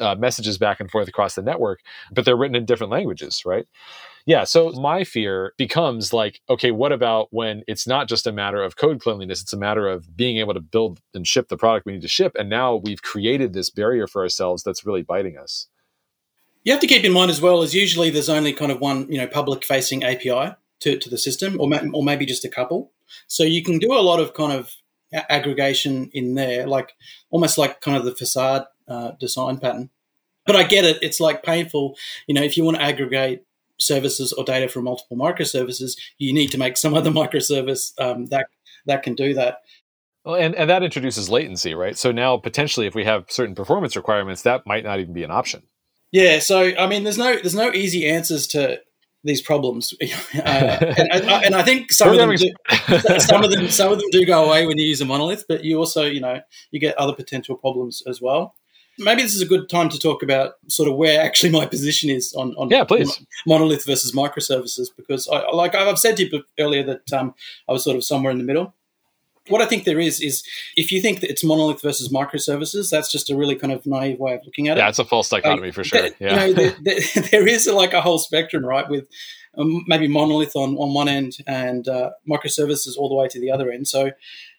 [0.00, 3.66] uh, messages back and forth across the network but they're written in different languages right
[4.26, 4.44] yeah.
[4.44, 8.76] So my fear becomes like, okay, what about when it's not just a matter of
[8.76, 11.92] code cleanliness, it's a matter of being able to build and ship the product we
[11.92, 12.36] need to ship.
[12.38, 15.68] And now we've created this barrier for ourselves that's really biting us.
[16.64, 19.10] You have to keep in mind as well as usually there's only kind of one,
[19.10, 22.48] you know, public facing API to, to the system or, ma- or maybe just a
[22.48, 22.92] couple.
[23.26, 24.74] So you can do a lot of kind of
[25.12, 26.92] aggregation in there, like
[27.30, 29.90] almost like kind of the facade uh, design pattern
[30.46, 30.98] But I get it.
[31.02, 31.96] It's like painful.
[32.26, 33.44] You know, if you want to aggregate
[33.78, 38.46] services or data from multiple microservices, you need to make some other microservice um, that
[38.86, 39.58] that can do that.
[40.24, 41.96] Well, and, and that introduces latency, right?
[41.96, 45.30] So now potentially, if we have certain performance requirements, that might not even be an
[45.30, 45.62] option.
[46.12, 46.40] Yeah.
[46.40, 48.80] So I mean, there's no there's no easy answers to
[49.24, 53.92] these problems, uh, and, and, I think some of them do, some of them some
[53.92, 56.40] of them do go away when you use a monolith, but you also you know
[56.70, 58.54] you get other potential problems as well.
[58.98, 62.10] Maybe this is a good time to talk about sort of where actually my position
[62.10, 63.24] is on, on yeah, please.
[63.46, 67.34] monolith versus microservices because I like I've said to you earlier that um,
[67.68, 68.74] I was sort of somewhere in the middle
[69.48, 70.42] what I think there is is
[70.76, 74.18] if you think that it's monolith versus microservices, that's just a really kind of naive
[74.18, 74.80] way of looking at it.
[74.80, 76.08] Yeah, it's a false dichotomy like, for sure.
[76.18, 76.30] yeah.
[76.30, 77.00] You know, there, there,
[77.30, 78.88] there is like a whole spectrum, right?
[78.88, 79.08] With
[79.58, 83.50] um, maybe monolith on, on one end and uh, microservices all the way to the
[83.50, 83.88] other end.
[83.88, 84.12] So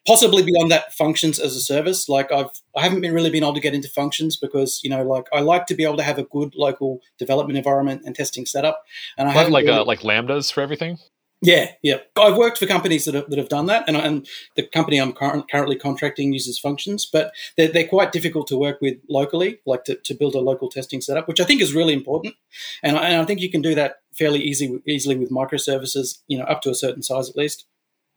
[0.05, 2.09] possibly beyond that, functions as a service.
[2.09, 5.03] Like I've I haven't been really been able to get into functions because you know
[5.03, 8.45] like I like to be able to have a good local development environment and testing
[8.45, 8.83] setup.
[9.17, 10.97] And I have like really, uh, like lambdas for everything.
[11.43, 11.97] Yeah, yeah.
[12.15, 15.11] I've worked for companies that have, that have done that, and, and the company I'm
[15.11, 19.83] current, currently contracting uses functions, but they're, they're quite difficult to work with locally, like
[19.85, 22.35] to, to build a local testing setup, which I think is really important.
[22.83, 26.37] And I, and I think you can do that fairly easy, easily with microservices, you
[26.37, 27.65] know, up to a certain size at least.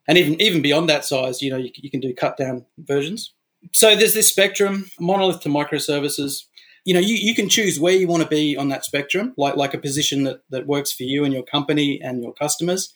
[0.07, 3.33] And even even beyond that size, you know, you, you can do cut down versions.
[3.73, 6.43] So there's this spectrum, monolith to microservices
[6.85, 9.55] you know you, you can choose where you want to be on that spectrum like
[9.57, 12.93] like a position that, that works for you and your company and your customers.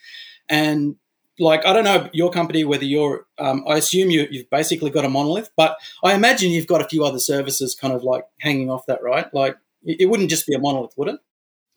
[0.48, 0.96] And
[1.42, 5.06] like i don't know your company whether you're um, i assume you, you've basically got
[5.06, 8.70] a monolith but i imagine you've got a few other services kind of like hanging
[8.70, 9.34] off that right?
[9.34, 11.20] Like it wouldn't just be a monolith would it?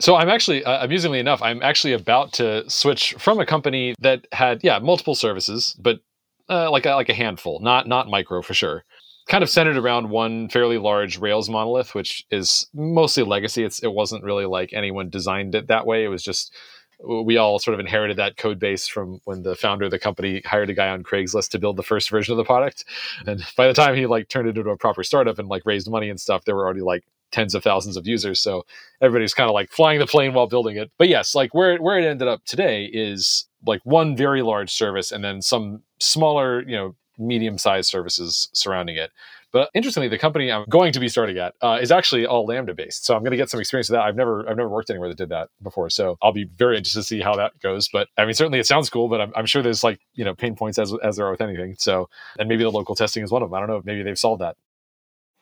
[0.01, 4.27] So I'm actually, uh, amusingly enough, I'm actually about to switch from a company that
[4.33, 6.01] had, yeah, multiple services, but
[6.49, 8.85] uh, like a, like a handful, not not micro for sure,
[9.33, 13.65] kind of centered around one fairly large Rails monolith, which is mostly legacy.
[13.65, 16.05] It's, it wasn't really like anyone designed it that way.
[16.05, 16.55] It was just
[17.03, 20.43] we all sort of inherited that code base from when the founder of the company
[20.45, 22.85] hired a guy on Craigslist to build the first version of the product.
[23.27, 25.91] And by the time he like turned it into a proper startup and like raised
[25.91, 28.39] money and stuff, there were already like tens of thousands of users.
[28.39, 28.67] So
[29.01, 30.93] everybody's kind of like flying the plane while building it.
[30.99, 35.11] But yes, like where where it ended up today is like one very large service
[35.11, 36.95] and then some smaller, you know,
[37.27, 39.11] medium sized services surrounding it.
[39.53, 42.75] But interestingly, the company I'm going to be starting at uh, is actually all Lambda
[42.75, 43.05] based.
[43.05, 44.03] So I'm going to get some experience with that.
[44.03, 45.91] I've never I've never worked anywhere that did that before.
[45.91, 47.89] So I'll be very interested to see how that goes.
[47.89, 49.09] But I mean, certainly it sounds cool.
[49.09, 51.43] But I'm, I'm sure there's like you know pain points as as there are with
[51.43, 51.77] anything.
[51.79, 52.09] So
[52.39, 53.55] and maybe the local testing is one of them.
[53.55, 53.83] I don't know.
[53.85, 54.57] Maybe they've solved that.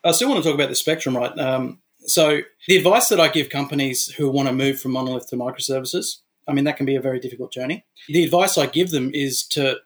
[0.03, 1.37] I still want to talk about the spectrum, right?
[1.39, 5.37] Um, so the advice that I give companies who want to move from monolith to
[5.37, 7.85] microservices, I mean, that can be a very difficult journey.
[8.09, 9.77] The advice I give them is to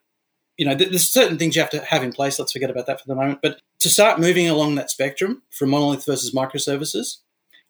[0.57, 2.39] you know, there's certain things you have to have in place.
[2.39, 3.41] Let's forget about that for the moment.
[3.43, 7.19] But to start moving along that spectrum from monolith versus microservices,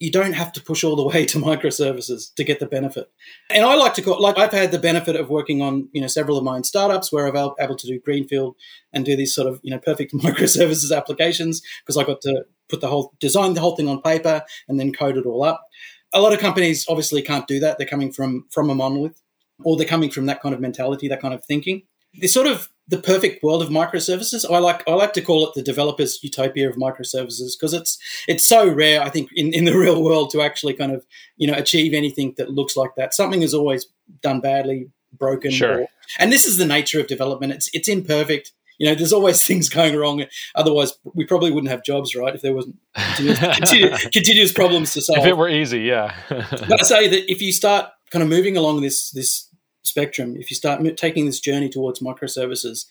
[0.00, 3.10] you don't have to push all the way to microservices to get the benefit.
[3.50, 6.06] And I like to call, like I've had the benefit of working on, you know,
[6.06, 8.56] several of my own startups where I've able to do greenfield
[8.92, 12.80] and do these sort of, you know, perfect microservices applications because I got to put
[12.80, 15.66] the whole, design the whole thing on paper and then code it all up.
[16.12, 17.78] A lot of companies obviously can't do that.
[17.78, 19.20] They're coming from from a monolith
[19.64, 21.82] or they're coming from that kind of mentality, that kind of thinking.
[22.14, 24.44] They're sort of the perfect world of microservices.
[24.50, 28.44] I like I like to call it the developer's utopia of microservices because it's it's
[28.44, 29.02] so rare.
[29.02, 32.34] I think in, in the real world to actually kind of you know achieve anything
[32.36, 33.14] that looks like that.
[33.14, 33.86] Something is always
[34.22, 35.50] done badly, broken.
[35.50, 35.82] Sure.
[35.82, 35.86] Or,
[36.18, 37.52] and this is the nature of development.
[37.52, 38.52] It's it's imperfect.
[38.78, 40.24] You know, there's always things going wrong.
[40.54, 42.34] Otherwise, we probably wouldn't have jobs, right?
[42.34, 45.20] If there wasn't continuous, continuous, continuous problems to solve.
[45.20, 46.14] If it were easy, yeah.
[46.28, 49.48] but I say that if you start kind of moving along this this
[49.84, 52.86] spectrum, if you start taking this journey towards microservices,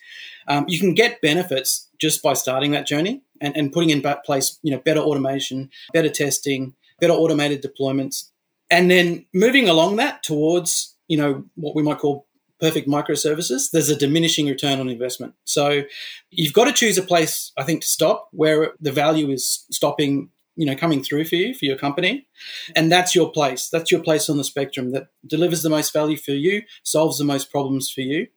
[0.48, 4.58] um, you can get benefits just by starting that journey and, and putting in place,
[4.62, 8.30] you know, better automation, better testing, better automated deployments,
[8.70, 12.26] and then moving along that towards, you know, what we might call
[12.60, 15.34] perfect microservices, there's a diminishing return on investment.
[15.44, 15.82] So
[16.30, 20.30] you've got to choose a place, I think, to stop where the value is stopping
[20.56, 22.26] you know coming through for you for your company.
[22.74, 23.68] And that's your place.
[23.68, 27.24] That's your place on the spectrum that delivers the most value for you solves the
[27.24, 28.28] most problems for you.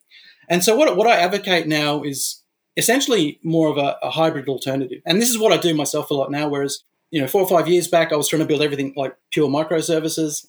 [0.49, 2.43] And so what, what i advocate now is
[2.75, 5.01] essentially more of a, a hybrid alternative.
[5.05, 7.49] And this is what i do myself a lot now whereas you know four or
[7.49, 10.47] five years back i was trying to build everything like pure microservices.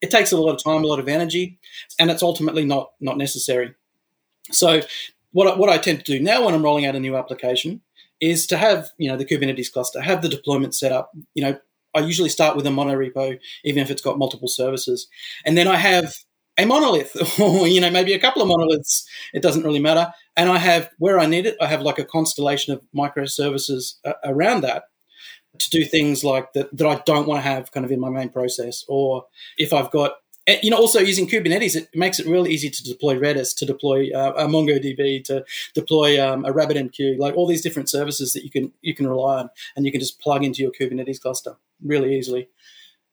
[0.00, 1.58] It takes a lot of time a lot of energy
[1.98, 3.74] and it's ultimately not not necessary.
[4.50, 4.82] So
[5.32, 7.82] what what I tend to do now when I'm rolling out a new application
[8.20, 11.10] is to have you know the Kubernetes cluster, have the deployment set up.
[11.34, 11.58] You know,
[11.94, 15.08] I usually start with a monorepo, even if it's got multiple services,
[15.44, 16.14] and then I have
[16.58, 19.08] a monolith, or you know maybe a couple of monoliths.
[19.32, 20.12] It doesn't really matter.
[20.36, 24.14] And I have where I need it, I have like a constellation of microservices uh,
[24.24, 24.84] around that.
[25.58, 28.10] to do things like that that I don't want to have kind of in my
[28.10, 29.24] main process, or
[29.58, 30.12] if I've got
[30.62, 34.10] you know, also using Kubernetes, it makes it really easy to deploy Redis, to deploy
[34.14, 38.50] uh, a MongoDB, to deploy um, a RabbitMQ, like all these different services that you
[38.50, 42.16] can you can rely on, and you can just plug into your Kubernetes cluster really
[42.16, 42.48] easily.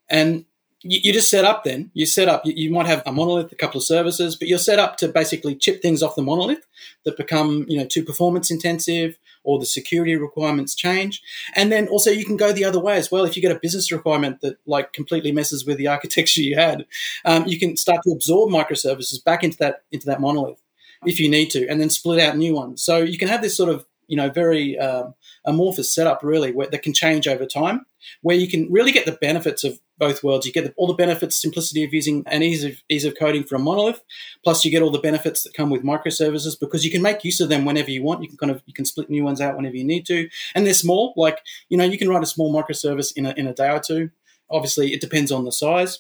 [0.09, 0.45] And
[0.81, 1.91] you, you just set up then.
[1.93, 4.57] You set up, you, you, might have a monolith, a couple of services, but you're
[4.57, 6.65] set up to basically chip things off the monolith
[7.03, 9.17] that become, you know, too performance intensive
[9.47, 11.21] or the security requirements change.
[11.55, 13.23] And then also you can go the other way as well.
[13.23, 16.85] If you get a business requirement that like completely messes with the architecture you had,
[17.23, 20.61] um, you can start to absorb microservices back into that, into that monolith
[21.05, 22.83] if you need to, and then split out new ones.
[22.83, 25.13] So you can have this sort of you know very um,
[25.45, 27.85] amorphous setup really where, that can change over time
[28.21, 30.45] where you can really get the benefits of both worlds.
[30.45, 33.55] You get all the benefits simplicity of using and ease of ease of coding for
[33.55, 34.01] a monolith.
[34.43, 37.39] Plus you get all the benefits that come with microservices because you can make use
[37.39, 38.21] of them whenever you want.
[38.21, 40.29] You can kind of you can split new ones out whenever you need to.
[40.55, 43.47] And they're small like you know you can write a small microservice in a, in
[43.47, 44.09] a day or two.
[44.49, 45.99] Obviously it depends on the size.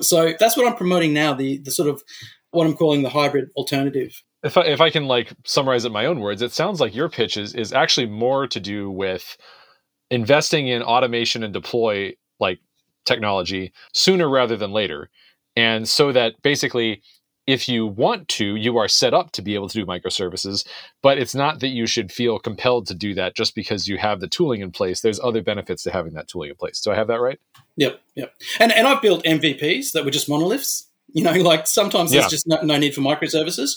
[0.00, 2.02] So that's what i'm promoting now the the sort of
[2.52, 4.22] what i'm calling the hybrid alternative.
[4.42, 6.94] If I, if I can like summarize it in my own words, it sounds like
[6.94, 9.36] your pitch is is actually more to do with
[10.10, 12.58] investing in automation and deploy like
[13.04, 15.10] technology sooner rather than later,
[15.56, 17.02] and so that basically
[17.50, 20.64] if you want to, you are set up to be able to do microservices,
[21.02, 24.20] but it's not that you should feel compelled to do that just because you have
[24.20, 25.00] the tooling in place.
[25.00, 26.80] There's other benefits to having that tooling in place.
[26.80, 27.40] Do I have that right?
[27.76, 28.34] Yep, yep.
[28.60, 30.88] And and I've built MVPs that were just monoliths.
[31.12, 32.28] You know, like sometimes there's yeah.
[32.28, 33.72] just no, no, need for microservices.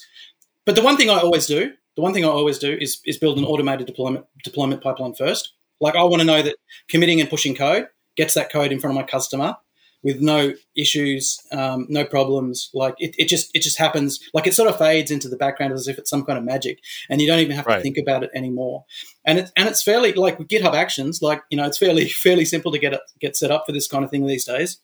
[0.66, 3.18] But the one thing I always do, the one thing I always do is, is
[3.18, 5.54] build an automated deployment deployment pipeline first.
[5.82, 6.58] Like I want to know that
[6.90, 9.58] committing and pushing code gets that code in front of my customer
[10.04, 12.70] with no issues, um, no problems.
[12.74, 14.20] Like it, it just it just happens.
[14.34, 16.80] Like it sort of fades into the background as if it's some kind of magic,
[17.10, 17.78] and you don't even have right.
[17.78, 18.86] to think about it anymore.
[19.26, 22.46] And it's and it's fairly like with GitHub Actions, like you know, it's fairly fairly
[22.46, 24.80] simple to get it, get set up for this kind of thing these days.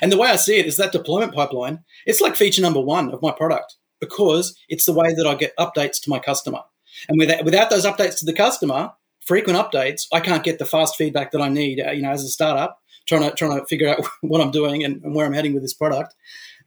[0.00, 1.80] And the way I see it is that deployment pipeline.
[2.06, 5.56] It's like feature number one of my product because it's the way that I get
[5.58, 6.60] updates to my customer.
[7.08, 8.92] And without, without those updates to the customer,
[9.26, 11.80] frequent updates, I can't get the fast feedback that I need.
[11.80, 14.84] Uh, you know, as a startup, trying to trying to figure out what I'm doing
[14.84, 16.14] and, and where I'm heading with this product,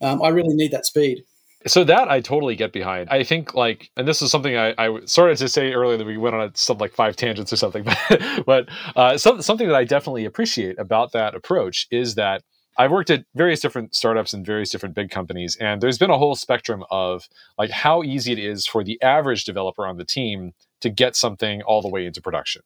[0.02, 1.24] um, I really need that speed.
[1.68, 3.10] So that I totally get behind.
[3.10, 6.16] I think like, and this is something I, I started to say earlier that we
[6.16, 9.84] went on some like five tangents or something, but, but uh, some, something that I
[9.84, 12.44] definitely appreciate about that approach is that
[12.78, 16.18] I've worked at various different startups and various different big companies, and there's been a
[16.18, 17.24] whole spectrum of
[17.58, 20.52] like how easy it is for the average developer on the team
[20.86, 22.62] to get something all the way into production.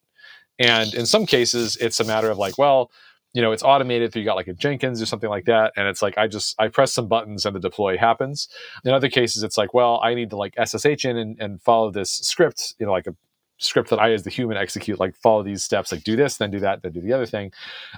[0.59, 2.91] And in some cases, it's a matter of like, well,
[3.33, 5.71] you know, it's automated through you got like a Jenkins or something like that.
[5.77, 8.49] And it's like, I just, I press some buttons and the deploy happens.
[8.83, 11.91] In other cases, it's like, well, I need to like SSH in and, and follow
[11.91, 13.15] this script, you know, like a
[13.57, 16.51] script that I, as the human, execute, like follow these steps, like do this, then
[16.51, 17.53] do that, then do the other thing.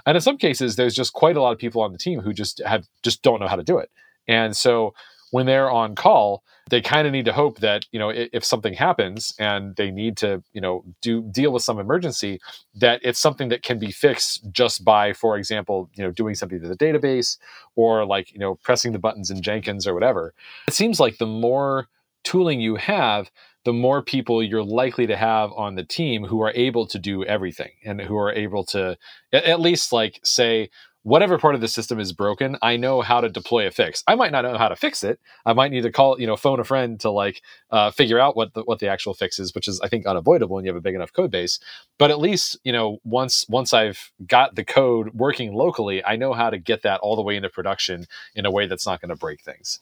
[0.06, 2.32] And in some cases, there's just quite a lot of people on the team who
[2.32, 3.90] just have just don't know how to do it.
[4.28, 4.94] And so
[5.32, 8.44] when they're on call, they kind of need to hope that you know if, if,
[8.44, 12.38] something happens and they need to you know do deal with some emergency,
[12.74, 16.60] that it's something that can be fixed just by, for example, you know doing something
[16.60, 17.38] to the database
[17.76, 20.34] or like you know pressing the buttons in Jenkins or whatever.
[20.68, 21.88] It seems like the more
[22.24, 23.30] tooling you have,
[23.64, 27.24] the more people you're likely to have on the team who are able to do
[27.24, 28.98] everything and who are able to
[29.32, 30.68] at least like say
[31.02, 34.14] whatever part of the system is broken i know how to deploy a fix i
[34.14, 36.60] might not know how to fix it i might need to call you know phone
[36.60, 39.68] a friend to like uh, figure out what the, what the actual fix is which
[39.68, 41.58] is i think unavoidable when you have a big enough code base
[41.98, 46.32] but at least you know once once i've got the code working locally i know
[46.32, 49.10] how to get that all the way into production in a way that's not going
[49.10, 49.80] to break things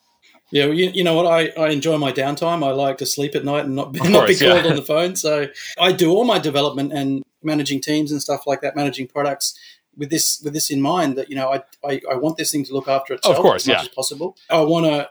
[0.52, 1.26] yeah, you, you know what?
[1.26, 2.66] I, I enjoy my downtime.
[2.66, 4.70] I like to sleep at night and not, not course, be called yeah.
[4.70, 5.14] on the phone.
[5.14, 5.46] So
[5.78, 9.56] I do all my development and managing teams and stuff like that, managing products
[10.00, 12.64] with this with this in mind that you know I, I, I want this thing
[12.64, 13.82] to look after itself of course, as much yeah.
[13.82, 14.36] as possible.
[14.50, 15.08] I want to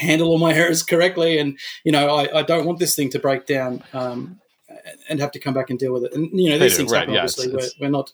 [0.00, 3.18] handle all my errors correctly, and you know I, I don't want this thing to
[3.18, 4.40] break down um,
[5.08, 6.14] and have to come back and deal with it.
[6.14, 7.14] And you know these things right, happen.
[7.14, 8.12] Yeah, obviously, it's, it's, we're, we're not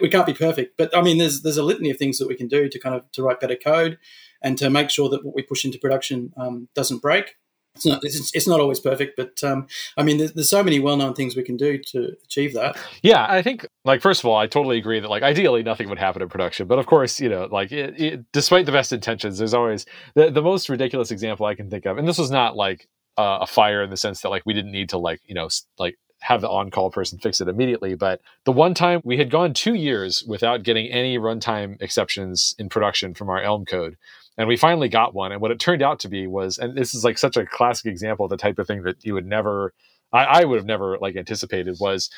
[0.00, 2.36] we can't be perfect, but I mean there's there's a litany of things that we
[2.36, 3.98] can do to kind of to write better code
[4.42, 7.34] and to make sure that what we push into production um, doesn't break.
[7.74, 10.78] It's not, it's, it's, not always perfect, but um, I mean, there's, there's, so many
[10.78, 12.76] well-known things we can do to achieve that.
[13.02, 15.98] Yeah, I think, like, first of all, I totally agree that, like, ideally nothing would
[15.98, 19.38] happen in production, but of course, you know, like, it, it, despite the best intentions,
[19.38, 22.56] there's always the, the most ridiculous example I can think of, and this was not
[22.56, 25.34] like uh, a fire in the sense that like we didn't need to like you
[25.34, 27.94] know like have the on-call person fix it immediately.
[27.94, 32.68] But the one time we had gone two years without getting any runtime exceptions in
[32.68, 33.96] production from our Elm code
[34.38, 36.94] and we finally got one and what it turned out to be was and this
[36.94, 39.72] is like such a classic example of the type of thing that you would never
[40.12, 42.10] I, I would have never like anticipated was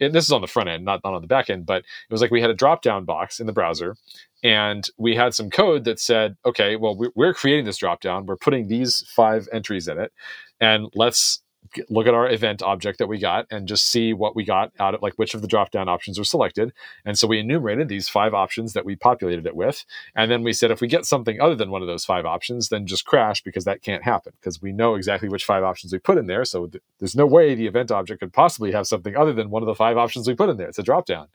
[0.00, 2.12] it, this is on the front end, not, not on the back end, but it
[2.12, 3.96] was like we had a drop down box in the browser
[4.42, 8.26] and we had some code that said, okay, well, we're creating this drop down.
[8.26, 10.12] We're putting these five entries in it
[10.60, 11.42] and let's
[11.88, 14.94] look at our event object that we got and just see what we got out
[14.94, 16.72] of like which of the drop down options were selected.
[17.04, 19.84] And so we enumerated these five options that we populated it with.
[20.14, 22.68] And then we said if we get something other than one of those five options,
[22.68, 25.98] then just crash because that can't happen because we know exactly which five options we
[25.98, 26.44] put in there.
[26.44, 29.62] So th- there's no way the event object could possibly have something other than one
[29.62, 30.68] of the five options we put in there.
[30.68, 31.28] It's a drop down.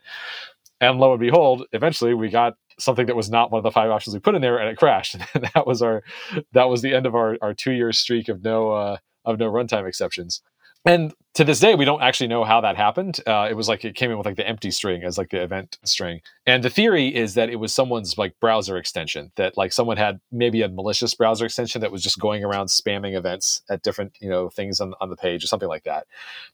[0.80, 3.90] And lo and behold, eventually we got something that was not one of the five
[3.90, 5.16] options we put in there and it crashed.
[5.34, 6.02] And that was our
[6.52, 9.50] that was the end of our, our two year streak of no uh, of no
[9.50, 10.42] runtime exceptions.
[10.86, 13.18] And to this day, we don't actually know how that happened.
[13.26, 15.42] Uh, it was like it came in with like the empty string as like the
[15.42, 16.20] event string.
[16.46, 20.20] And the theory is that it was someone's like browser extension that like someone had
[20.30, 24.28] maybe a malicious browser extension that was just going around spamming events at different you
[24.28, 26.06] know things on, on the page or something like that.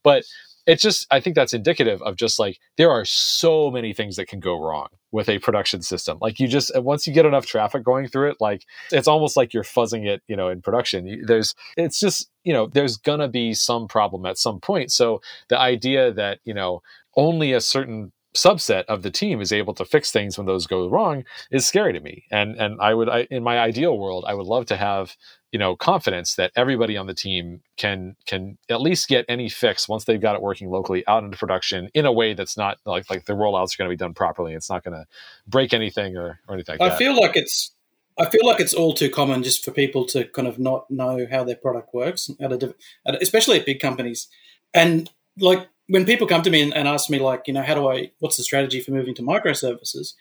[0.05, 0.25] But
[0.71, 4.29] it's just i think that's indicative of just like there are so many things that
[4.29, 6.19] can go wrong with a production system.
[6.21, 9.37] Like you just uh, once you get enough traffic going through it like it's almost
[9.37, 11.23] like you're fuzzing it you know in production.
[11.27, 14.93] There's it's just you know there's gonna be some problem at some point.
[14.93, 16.83] So the idea that you know
[17.17, 20.89] only a certain subset of the team is able to fix things when those go
[20.89, 22.25] wrong is scary to me.
[22.31, 25.17] And and i would I, in my ideal world i would love to have
[25.53, 29.89] you know confidence that everybody on the team can can at least get any fix
[29.89, 33.09] once they've got it working locally out into production in a way that's not like
[33.11, 35.05] like the rollouts are going to be done properly it's not going to
[35.47, 36.99] break anything or, or anything like I that.
[36.99, 37.73] feel like it's
[38.19, 41.27] I feel like it's all too common just for people to kind of not know
[41.31, 42.75] how their product works, at a,
[43.07, 44.29] at, especially at big companies.
[44.75, 47.75] And like when people come to me and, and ask me, like, you know, how
[47.75, 50.13] do I, what's the strategy for moving to microservices?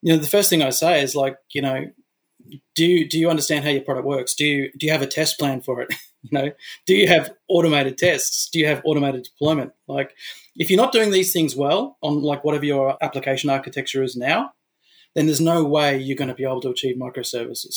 [0.00, 1.86] You know, the first thing I say is like, you know,
[2.74, 4.34] do you, do you understand how your product works?
[4.34, 5.94] Do you do you have a test plan for it?
[6.22, 6.52] you know,
[6.86, 8.48] do you have automated tests?
[8.50, 9.72] Do you have automated deployment?
[9.88, 10.14] Like,
[10.56, 14.52] if you're not doing these things well on like whatever your application architecture is now,
[15.14, 17.76] then there's no way you're going to be able to achieve microservices.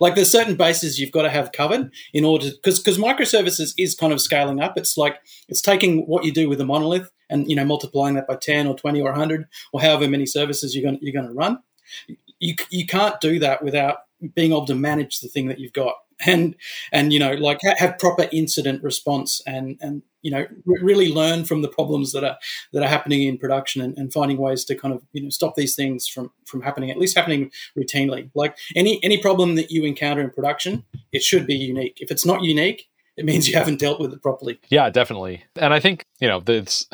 [0.00, 3.94] Like there's certain bases you've got to have covered in order because because microservices is
[3.94, 4.78] kind of scaling up.
[4.78, 8.26] It's like it's taking what you do with a monolith and you know multiplying that
[8.26, 11.34] by 10 or 20 or 100 or however many services you're going you're going to
[11.34, 11.58] run
[12.40, 13.98] you you can't do that without
[14.34, 15.94] being able to manage the thing that you've got.
[16.26, 16.54] And
[16.92, 21.62] and you know like have proper incident response and and you know really learn from
[21.62, 22.36] the problems that are
[22.74, 25.54] that are happening in production and, and, finding ways to kind of you know stop
[25.54, 28.30] these things from from happening at least happening routinely.
[28.34, 31.96] Like any any problem that you encounter in production it should be unique.
[32.02, 34.60] If it's not unique it means you haven't dealt with it properly.
[34.68, 35.42] Yeah definitely.
[35.56, 36.86] And i think you know it's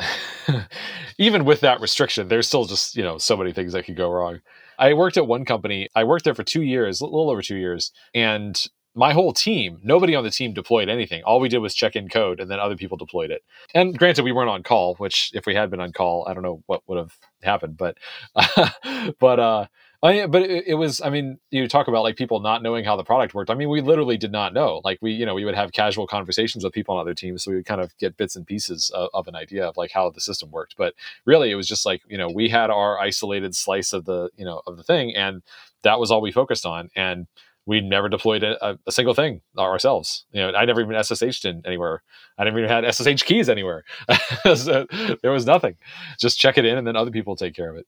[1.17, 4.09] even with that restriction there's still just you know so many things that could go
[4.09, 4.39] wrong
[4.77, 5.89] I worked at one company.
[5.95, 8.55] I worked there for two years, a little over two years, and
[8.97, 11.21] my whole team, nobody on the team deployed anything.
[11.23, 13.43] All we did was check in code, and then other people deployed it.
[13.75, 16.41] And granted, we weren't on call, which if we had been on call, I don't
[16.41, 17.77] know what would have happened.
[17.77, 17.99] But,
[19.19, 19.65] but uh,
[20.03, 22.85] Oh, I, but it, it, was, I mean, you talk about like people not knowing
[22.85, 23.49] how the product worked.
[23.49, 24.79] I mean, we literally did not know.
[24.83, 27.51] Like we, you know, we would have casual conversations with people on other teams, so
[27.51, 30.11] we would kind of get bits and pieces of, of, an idea of like how
[30.11, 30.75] the system worked.
[30.77, 30.93] But
[31.25, 34.45] really, it was just like you know, we had our isolated slice of the you
[34.45, 35.41] know of the thing, and
[35.81, 36.89] that was all we focused on.
[36.95, 37.25] And
[37.65, 40.25] we never deployed a, a, single thing ourselves.
[40.31, 42.01] You know, I never even SSH'd in anywhere.
[42.37, 43.83] I never even had SSH keys anywhere.
[44.45, 45.75] there was nothing.
[46.17, 47.85] Just check it in, and then other people take care of it.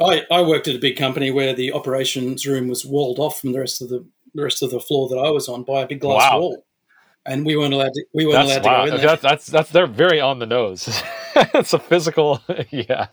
[0.00, 3.52] I, I worked at a big company where the operations room was walled off from
[3.52, 5.86] the rest of the, the rest of the floor that I was on by a
[5.86, 6.40] big glass wow.
[6.40, 6.64] wall,
[7.26, 8.04] and we weren't allowed to.
[8.14, 8.84] We weren't that's, allowed wow.
[8.84, 9.10] to go in there.
[9.10, 11.02] That's, that's that's they're very on the nose.
[11.36, 12.40] it's a physical,
[12.70, 13.08] yeah,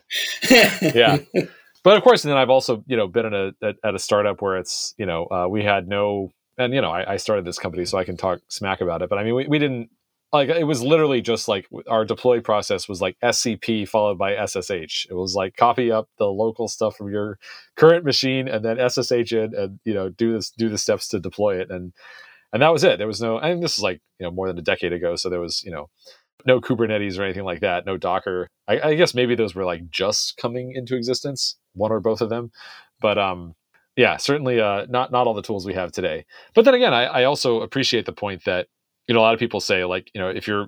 [0.49, 1.17] yeah.
[1.81, 3.99] But of course, and then I've also you know been in a at, at a
[3.99, 7.45] startup where it's you know uh, we had no and you know I, I, started
[7.45, 9.09] this company so I can talk smack about it.
[9.09, 9.89] But I mean we, we didn't
[10.31, 15.07] like it was literally just like our deploy process was like SCP followed by SSH.
[15.09, 17.39] It was like copy up the local stuff from your
[17.75, 21.19] current machine and then SSH in and you know do this do the steps to
[21.19, 21.93] deploy it and
[22.53, 22.97] and that was it.
[22.97, 25.29] There was no and this is like you know more than a decade ago, so
[25.29, 25.89] there was you know
[26.45, 28.47] no Kubernetes or anything like that, no Docker.
[28.67, 32.29] I, I guess maybe those were like just coming into existence, one or both of
[32.29, 32.51] them,
[33.01, 33.55] but um
[33.95, 36.25] yeah, certainly uh, not not all the tools we have today.
[36.55, 38.67] But then again, I, I also appreciate the point that
[39.09, 40.67] you know a lot of people say like you know if you're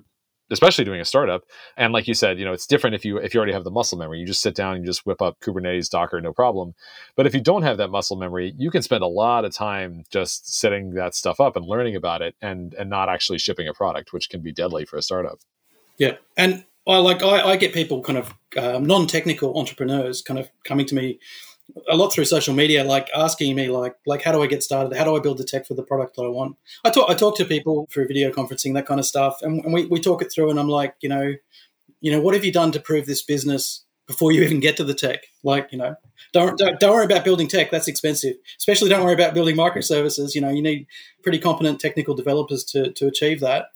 [0.50, 1.44] especially doing a startup
[1.78, 3.70] and like you said you know it's different if you if you already have the
[3.70, 4.18] muscle memory.
[4.18, 6.74] You just sit down and you just whip up kubernetes docker no problem.
[7.16, 10.04] But if you don't have that muscle memory you can spend a lot of time
[10.10, 13.72] just setting that stuff up and learning about it and and not actually shipping a
[13.72, 15.38] product which can be deadly for a startup.
[15.96, 16.16] Yeah.
[16.36, 20.84] And i like i, I get people kind of um, non-technical entrepreneurs kind of coming
[20.86, 21.20] to me
[21.88, 24.96] a lot through social media, like asking me like like how do I get started?
[24.96, 26.56] How do I build the tech for the product that I want?
[26.84, 29.72] I talk I talk to people through video conferencing, that kind of stuff, and, and
[29.72, 31.34] we, we talk it through and I'm like, you know,
[32.00, 34.84] you know, what have you done to prove this business before you even get to
[34.84, 35.20] the tech?
[35.42, 35.94] Like, you know,
[36.32, 37.70] don't, don't, don't worry about building tech.
[37.70, 38.36] That's expensive.
[38.58, 40.34] Especially don't worry about building microservices.
[40.34, 40.86] You know, you need
[41.22, 43.66] pretty competent technical developers to, to achieve that.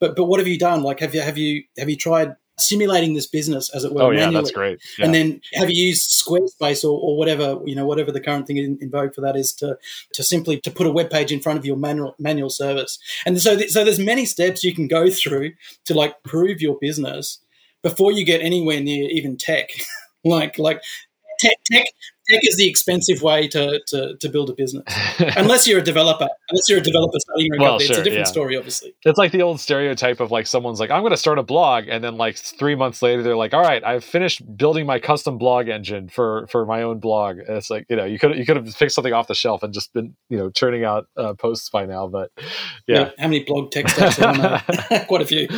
[0.00, 0.82] But, but what have you done?
[0.82, 4.02] Like, have you, have you, have you tried simulating this business as it were.
[4.02, 4.34] Oh yeah, manually.
[4.34, 4.80] that's great.
[4.98, 5.06] Yeah.
[5.06, 8.56] And then have you used Squarespace or, or whatever you know whatever the current thing
[8.58, 9.78] in, in, vogue for that is to
[10.12, 12.98] to simply to put a web page in front of your manual manual service.
[13.26, 15.52] And so th- so there's many steps you can go through
[15.86, 17.40] to like prove your business
[17.82, 19.70] before you get anywhere near even tech.
[20.24, 20.82] like like
[21.38, 21.86] tech, tech
[22.28, 24.84] tech is the expensive way to, to, to build a business.
[25.36, 26.28] Unless you're a developer.
[26.50, 28.32] Unless you're a developer studying well, sure, it's a different yeah.
[28.32, 28.94] story, obviously.
[29.02, 31.88] It's like the old stereotype of like someone's like, I'm going to start a blog,
[31.88, 35.38] and then like three months later, they're like, All right, I've finished building my custom
[35.38, 37.38] blog engine for for my own blog.
[37.38, 39.62] And it's like you know, you could you could have picked something off the shelf
[39.62, 42.06] and just been you know churning out uh, posts by now.
[42.06, 42.30] But
[42.86, 44.16] yeah, yeah how many blog tech stacks?
[45.06, 45.48] Quite a few.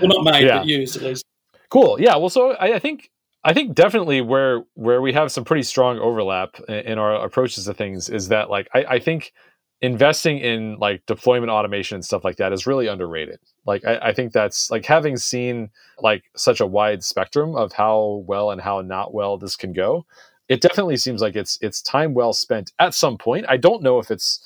[0.00, 0.58] Well, not made, yeah.
[0.58, 1.24] but used at least.
[1.70, 2.00] Cool.
[2.00, 2.16] Yeah.
[2.16, 3.10] Well, so I, I think
[3.44, 7.74] I think definitely where where we have some pretty strong overlap in, our approaches to
[7.74, 9.32] things is that like I, I, think
[9.80, 13.38] investing in like deployment automation and stuff like that is really underrated.
[13.64, 15.70] Like I, I, think that's like having seen
[16.00, 20.04] like such a wide spectrum of how well and how not well this can go.
[20.48, 23.46] It definitely seems like it's it's time well spent at some point.
[23.48, 24.44] I don't know if it's.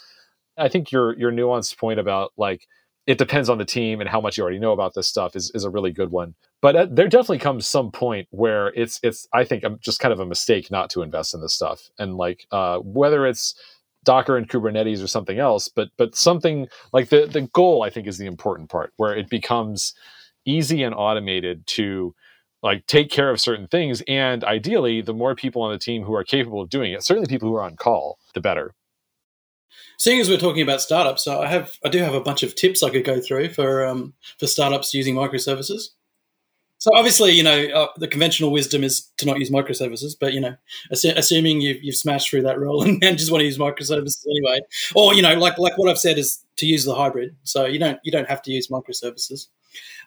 [0.59, 2.69] I think your your nuanced point about like
[3.07, 5.51] it depends on the team and how much you already know about this stuff is,
[5.55, 6.35] is a really good one.
[6.61, 10.13] But uh, there definitely comes some point where it's it's I think I'm just kind
[10.13, 11.91] of a mistake not to invest in this stuff.
[11.99, 13.55] And like uh, whether it's
[14.05, 18.07] Docker and Kubernetes or something else, but but something like the the goal I think
[18.07, 19.95] is the important part where it becomes
[20.45, 22.15] easy and automated to
[22.63, 24.03] like take care of certain things.
[24.07, 27.29] And ideally the more people on the team who are capable of doing it certainly
[27.29, 28.75] people who are on call the better
[29.99, 32.83] seeing as we're talking about startups, I have I do have a bunch of tips
[32.83, 35.89] I could go through for um, for startups using microservices.
[36.83, 40.41] So obviously, you know, uh, the conventional wisdom is to not use microservices, but you
[40.41, 40.57] know,
[40.93, 44.27] assu- assuming you've, you've smashed through that role and, and, just want to use microservices
[44.27, 44.59] anyway,
[44.97, 47.37] or you know, like like what I've said is to use the hybrid.
[47.45, 49.47] So you don't you don't have to use microservices,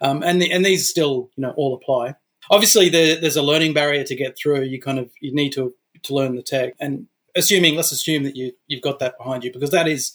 [0.02, 2.16] um, and the, and these still you know all apply.
[2.52, 4.64] Obviously, the, there's a learning barrier to get through.
[4.64, 8.36] You kind of you need to to learn the tech, and assuming let's assume that
[8.36, 10.14] you you've got that behind you because that is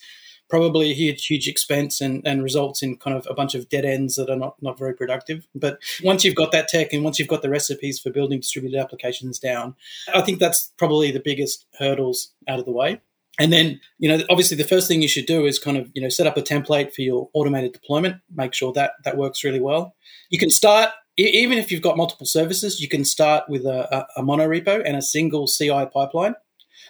[0.51, 3.85] probably a huge huge expense and, and results in kind of a bunch of dead
[3.85, 5.47] ends that are not, not very productive.
[5.55, 8.79] But once you've got that tech and once you've got the recipes for building distributed
[8.79, 9.77] applications down
[10.13, 13.01] i think that's probably the biggest hurdles out of the way.
[13.39, 16.03] And then you know obviously the first thing you should do is kind of you
[16.03, 19.61] know set up a template for your automated deployment make sure that that works really
[19.61, 19.95] well.
[20.31, 24.21] You can start even if you've got multiple services you can start with a, a,
[24.21, 26.35] a monorepo and a single ci pipeline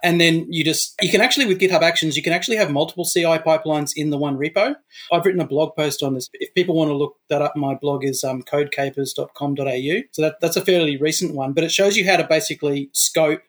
[0.02, 3.04] and then you just, you can actually, with GitHub Actions, you can actually have multiple
[3.04, 4.74] CI pipelines in the one repo.
[5.12, 6.28] I've written a blog post on this.
[6.34, 10.02] If people want to look that up, my blog is um, codecapers.com.au.
[10.12, 13.42] So that, that's a fairly recent one, but it shows you how to basically scope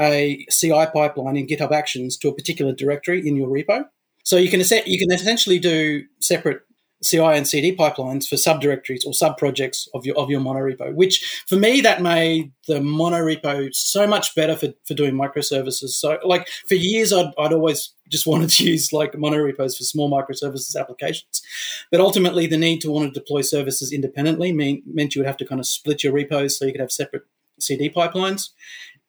[0.00, 3.84] a CI pipeline in GitHub Actions to a particular directory in your repo.
[4.24, 6.62] So you can you can essentially do separate
[7.04, 11.56] CI and CD pipelines for subdirectories or subprojects of your of your monorepo, which for
[11.56, 15.90] me that made the monorepo so much better for, for doing microservices.
[15.90, 20.10] So like for years I'd, I'd always just wanted to use like monorepos for small
[20.10, 21.42] microservices applications.
[21.90, 25.36] But ultimately the need to want to deploy services independently mean, meant you would have
[25.38, 27.24] to kind of split your repos so you could have separate
[27.58, 28.50] CD pipelines.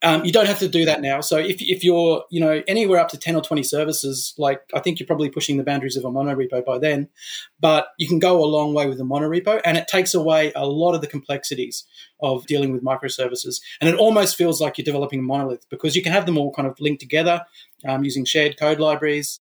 [0.03, 1.21] Um, you don't have to do that now.
[1.21, 4.79] So if, if you're, you know, anywhere up to 10 or 20 services, like I
[4.79, 7.07] think you're probably pushing the boundaries of a monorepo by then,
[7.59, 10.67] but you can go a long way with a monorepo and it takes away a
[10.67, 11.85] lot of the complexities
[12.21, 13.61] of dealing with microservices.
[13.81, 16.53] And it almost feels like you're developing a monolith because you can have them all
[16.53, 17.41] kind of linked together
[17.87, 19.39] um, using shared code libraries.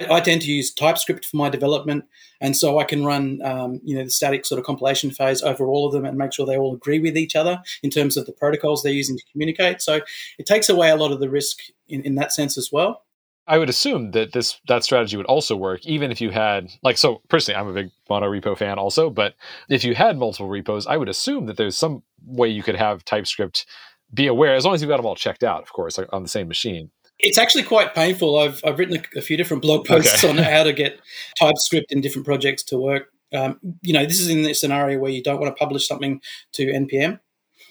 [0.00, 2.04] I tend to use TypeScript for my development,
[2.40, 5.66] and so I can run, um, you know, the static sort of compilation phase over
[5.66, 8.26] all of them and make sure they all agree with each other in terms of
[8.26, 9.80] the protocols they're using to communicate.
[9.80, 10.00] So
[10.38, 13.04] it takes away a lot of the risk in, in that sense as well.
[13.48, 16.98] I would assume that this that strategy would also work even if you had like
[16.98, 19.36] so personally I'm a big mono repo fan also, but
[19.68, 23.04] if you had multiple repos, I would assume that there's some way you could have
[23.04, 23.64] TypeScript
[24.12, 26.28] be aware as long as you've got them all checked out, of course, on the
[26.28, 26.90] same machine.
[27.18, 28.38] It's actually quite painful.
[28.38, 30.30] I've, I've written a, a few different blog posts okay.
[30.30, 31.00] on how to get
[31.38, 33.08] TypeScript in different projects to work.
[33.34, 36.20] Um, you know, this is in the scenario where you don't want to publish something
[36.52, 37.20] to NPM,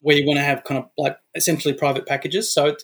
[0.01, 2.53] where you want to have kind of like essentially private packages.
[2.53, 2.83] So it,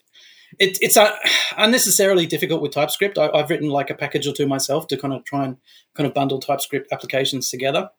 [0.59, 1.15] it, it's uh,
[1.57, 3.17] unnecessarily difficult with TypeScript.
[3.17, 5.57] I, I've written like a package or two myself to kind of try and
[5.95, 7.89] kind of bundle TypeScript applications together.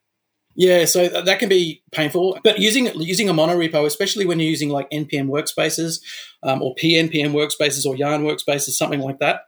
[0.54, 2.38] Yeah, so that can be painful.
[2.44, 6.02] But using using a monorepo, especially when you're using like npm workspaces
[6.42, 9.42] um, or pnpm workspaces or yarn workspaces, something like that,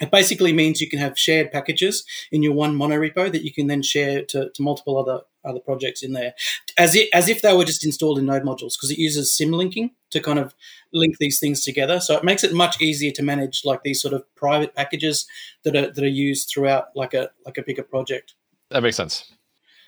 [0.00, 3.66] it basically means you can have shared packages in your one monorepo that you can
[3.66, 6.34] then share to, to multiple other other projects in there,
[6.78, 9.90] as if, as if they were just installed in Node modules because it uses symlinking
[10.10, 10.54] to kind of
[10.92, 11.98] link these things together.
[11.98, 15.26] So it makes it much easier to manage like these sort of private packages
[15.64, 18.34] that are that are used throughout like a like a bigger project.
[18.70, 19.32] That makes sense.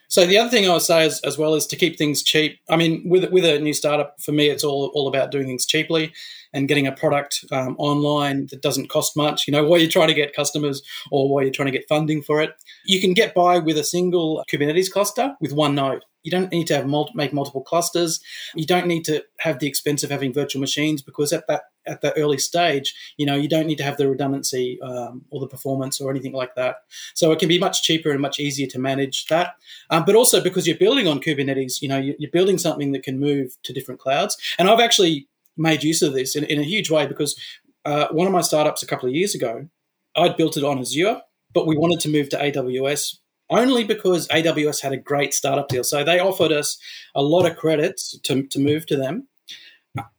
[0.08, 2.58] So the other thing I would say is, as well is to keep things cheap.
[2.68, 5.66] I mean, with with a new startup, for me, it's all all about doing things
[5.66, 6.12] cheaply
[6.52, 9.46] and getting a product um, online that doesn't cost much.
[9.46, 12.22] You know, while you're trying to get customers or while you're trying to get funding
[12.22, 12.50] for it,
[12.86, 16.04] you can get by with a single Kubernetes cluster with one node.
[16.22, 18.20] You don't need to have make multiple clusters.
[18.54, 22.00] You don't need to have the expense of having virtual machines because at that at
[22.00, 25.46] the early stage, you know, you don't need to have the redundancy um, or the
[25.46, 26.76] performance or anything like that.
[27.14, 29.54] So it can be much cheaper and much easier to manage that.
[29.90, 33.18] Um, but also because you're building on Kubernetes, you know, you're building something that can
[33.18, 34.36] move to different clouds.
[34.58, 37.38] And I've actually made use of this in, in a huge way because
[37.84, 39.68] uh, one of my startups a couple of years ago,
[40.16, 41.20] I'd built it on Azure,
[41.52, 43.16] but we wanted to move to AWS
[43.50, 45.84] only because AWS had a great startup deal.
[45.84, 46.78] So they offered us
[47.14, 49.28] a lot of credits to, to move to them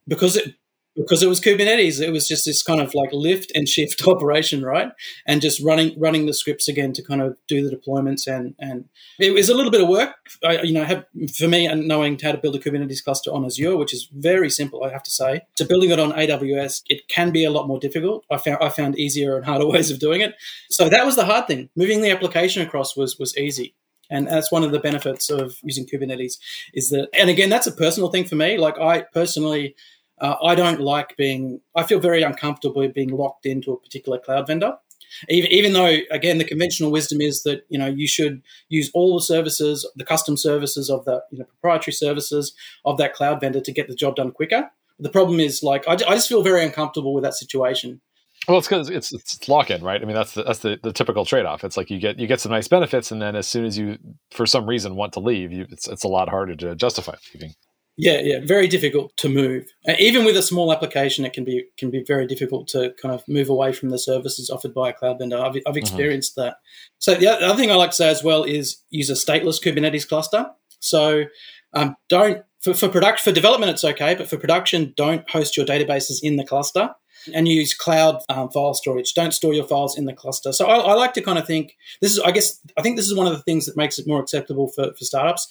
[0.06, 0.54] because it
[0.96, 2.00] because it was Kubernetes.
[2.00, 4.90] It was just this kind of like lift and shift operation, right?
[5.26, 8.88] And just running running the scripts again to kind of do the deployments and and
[9.18, 10.14] it was a little bit of work.
[10.44, 11.04] I, you know, have,
[11.36, 14.50] for me and knowing how to build a Kubernetes cluster on Azure, which is very
[14.50, 15.42] simple, I have to say.
[15.56, 18.24] To building it on AWS, it can be a lot more difficult.
[18.30, 20.34] I found I found easier and harder ways of doing it.
[20.70, 21.68] So that was the hard thing.
[21.76, 23.74] Moving the application across was was easy.
[24.10, 26.34] And that's one of the benefits of using Kubernetes
[26.74, 28.56] is that, and again, that's a personal thing for me.
[28.56, 29.74] Like I personally
[30.20, 34.46] uh, I don't like being, I feel very uncomfortable being locked into a particular cloud
[34.46, 34.78] vendor.
[35.28, 39.14] Even, even though, again, the conventional wisdom is that you know you should use all
[39.14, 42.54] the services, the custom services of the you know, proprietary services
[42.84, 44.70] of that cloud vendor to get the job done quicker.
[44.98, 48.00] The problem is, like, I, I just feel very uncomfortable with that situation.
[48.48, 50.00] Well, it's because it's, it's lock in, right?
[50.00, 51.64] I mean, that's the, that's the, the typical trade off.
[51.64, 53.98] It's like you get you get some nice benefits, and then as soon as you,
[54.30, 57.54] for some reason, want to leave, you, it's it's a lot harder to justify leaving.
[57.98, 59.72] Yeah, yeah, very difficult to move.
[59.88, 63.14] Uh, even with a small application, it can be can be very difficult to kind
[63.14, 65.38] of move away from the services offered by a cloud vendor.
[65.38, 65.78] I've, I've mm-hmm.
[65.78, 66.48] experienced mm-hmm.
[66.48, 66.56] that.
[66.98, 70.06] So the other thing I like to say as well is use a stateless Kubernetes
[70.06, 70.50] cluster.
[70.80, 71.24] So
[71.72, 75.64] um, don't for, for product for development it's okay, but for production, don't host your
[75.64, 76.94] databases in the cluster
[77.34, 79.14] and use cloud um, file storage.
[79.14, 80.52] Don't store your files in the cluster.
[80.52, 83.06] So I, I, like to kind of think this is, I guess, I think this
[83.06, 85.48] is one of the things that makes it more acceptable for, for startups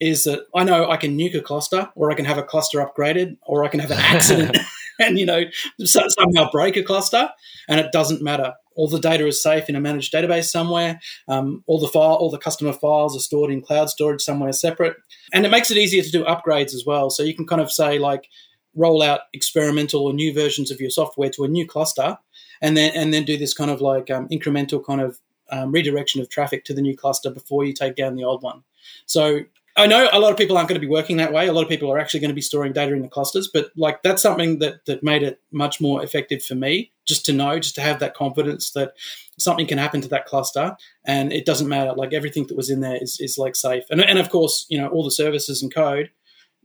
[0.00, 2.78] is that I know I can nuke a cluster, or I can have a cluster
[2.78, 4.56] upgraded, or I can have an accident
[4.98, 5.44] and you know
[5.84, 7.30] somehow break a cluster,
[7.68, 8.54] and it doesn't matter.
[8.76, 11.00] All the data is safe in a managed database somewhere.
[11.28, 14.96] Um, all the file, all the customer files are stored in cloud storage somewhere separate,
[15.32, 17.10] and it makes it easier to do upgrades as well.
[17.10, 18.28] So you can kind of say like
[18.74, 22.18] roll out experimental or new versions of your software to a new cluster,
[22.60, 25.18] and then and then do this kind of like um, incremental kind of
[25.50, 28.62] um, redirection of traffic to the new cluster before you take down the old one.
[29.06, 29.40] So
[29.76, 31.48] I know a lot of people aren't going to be working that way.
[31.48, 33.72] A lot of people are actually going to be storing data in the clusters, but
[33.76, 37.58] like that's something that that made it much more effective for me just to know,
[37.58, 38.94] just to have that confidence that
[39.38, 41.92] something can happen to that cluster and it doesn't matter.
[41.92, 43.84] Like everything that was in there is, is like safe.
[43.90, 46.10] And, and of course, you know, all the services and code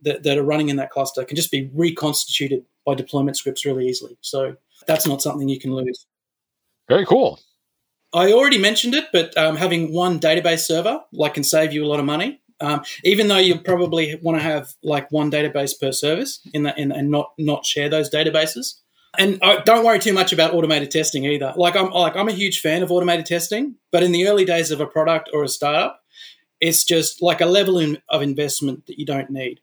[0.04, 3.88] that, that are running in that cluster can just be reconstituted by deployment scripts really
[3.88, 4.18] easily.
[4.22, 4.56] So
[4.88, 6.06] that's not something you can lose.
[6.88, 7.40] Very cool.
[8.14, 11.88] I already mentioned it, but um, having one database server like can save you a
[11.88, 12.42] lot of money.
[12.62, 16.78] Um, even though you probably want to have like one database per service in that
[16.78, 18.76] in, and not not share those databases.
[19.18, 21.54] And uh, don't worry too much about automated testing either.
[21.56, 24.72] Like I'm like I'm a huge fan of automated testing, but in the early days
[24.72, 26.02] of a product or a startup,
[26.60, 29.62] it's just like a level in, of investment that you don't need.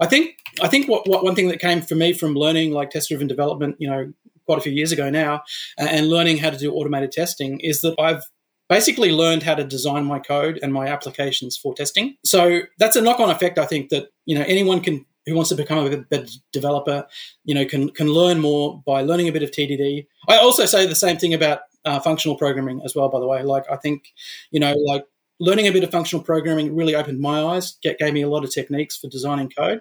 [0.00, 2.90] I think I think what, what one thing that came for me from learning like
[2.90, 4.12] test driven development, you know,
[4.46, 5.42] quite a few years ago now,
[5.78, 8.24] and learning how to do automated testing is that I've
[8.70, 12.16] basically learned how to design my code and my applications for testing.
[12.24, 13.58] So that's a knock-on effect.
[13.58, 17.06] I think that you know anyone can who wants to become a better developer,
[17.44, 20.06] you know, can can learn more by learning a bit of TDD.
[20.28, 23.08] I also say the same thing about uh, functional programming as well.
[23.10, 24.04] By the way, like I think
[24.50, 25.04] you know, like
[25.40, 28.44] learning a bit of functional programming really opened my eyes, get, gave me a lot
[28.44, 29.80] of techniques for designing code.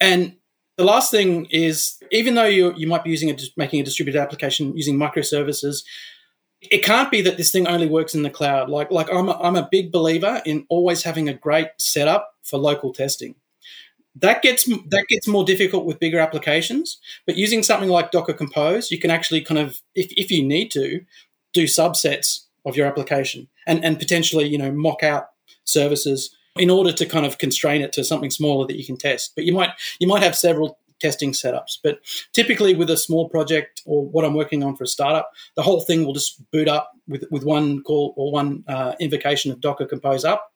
[0.00, 0.36] And
[0.76, 4.20] the last thing is, even though you you might be using a making a distributed
[4.20, 5.82] application using microservices,
[6.60, 8.68] it can't be that this thing only works in the cloud.
[8.68, 12.58] Like, like I'm, a, I'm a big believer in always having a great setup for
[12.58, 13.36] local testing.
[14.16, 18.90] That gets that gets more difficult with bigger applications, but using something like Docker Compose,
[18.90, 21.02] you can actually kind of, if, if you need to,
[21.52, 25.28] do subsets of your application and, and potentially, you know, mock out
[25.64, 29.32] services in order to kind of constrain it to something smaller that you can test.
[29.36, 31.78] But you might you might have several testing setups.
[31.82, 32.00] But
[32.32, 35.80] typically, with a small project or what I'm working on for a startup, the whole
[35.80, 39.86] thing will just boot up with, with one call or one uh, invocation of Docker
[39.86, 40.52] Compose up.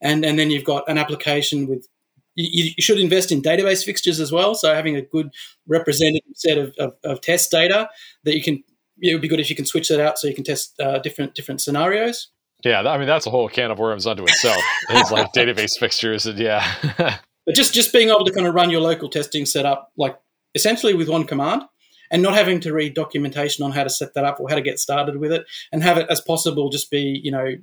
[0.00, 1.86] and and then you've got an application with
[2.34, 4.54] you, you, should invest in database fixtures as well.
[4.54, 5.30] So having a good
[5.66, 7.88] representative set of, of, of test data
[8.24, 8.62] that you can,
[9.00, 10.98] it would be good if you can switch that out so you can test uh,
[10.98, 12.28] different different scenarios.
[12.64, 14.62] Yeah, I mean that's a whole can of worms unto itself.
[14.90, 17.18] it's like database fixtures and yeah.
[17.46, 20.18] but just just being able to kind of run your local testing setup like
[20.54, 21.62] essentially with one command
[22.10, 24.62] and not having to read documentation on how to set that up or how to
[24.62, 27.54] get started with it and have it as possible just be you know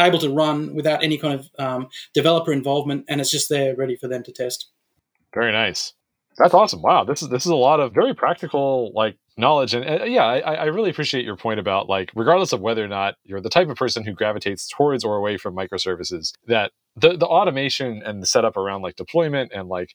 [0.00, 3.96] able to run without any kind of um, developer involvement, and it's just there ready
[3.96, 4.70] for them to test.
[5.34, 5.92] Very nice.
[6.38, 6.80] That's awesome.
[6.80, 10.24] Wow, this is this is a lot of very practical like knowledge, and uh, yeah,
[10.24, 13.50] I, I really appreciate your point about like regardless of whether or not you're the
[13.50, 18.22] type of person who gravitates towards or away from microservices, that the the automation and
[18.22, 19.94] the setup around like deployment and like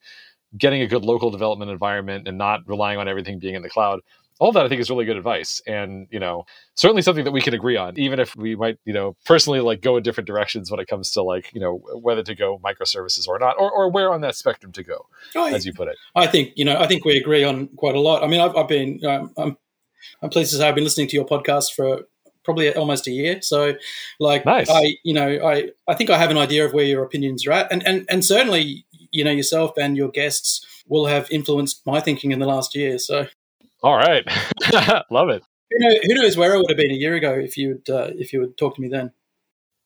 [0.58, 4.00] getting a good local development environment and not relying on everything being in the cloud
[4.39, 7.41] all that I think is really good advice, and you know, certainly something that we
[7.41, 10.70] can agree on, even if we might, you know, personally like go in different directions
[10.70, 13.89] when it comes to like, you know, whether to go microservices or not, or, or
[13.89, 15.96] where on that spectrum to go, oh, as you put it.
[16.16, 18.24] I think you know, I think we agree on quite a lot.
[18.24, 19.58] I mean, I've, I've been, um, I'm,
[20.22, 22.02] I'm pleased to say I've been listening to your podcast for
[22.46, 23.41] probably almost a year.
[23.41, 23.76] So,
[24.20, 24.70] like, nice.
[24.70, 27.52] I, you know, I, I think I have an idea of where your opinions are
[27.52, 32.00] at, and and and certainly, you know, yourself and your guests will have influenced my
[32.00, 32.98] thinking in the last year.
[33.00, 33.28] So.
[33.84, 34.26] All right,
[35.12, 35.43] love it.
[35.72, 38.12] Who, know, who, knows where I would have been a year ago if you'd uh,
[38.16, 39.12] if you would talk to me then.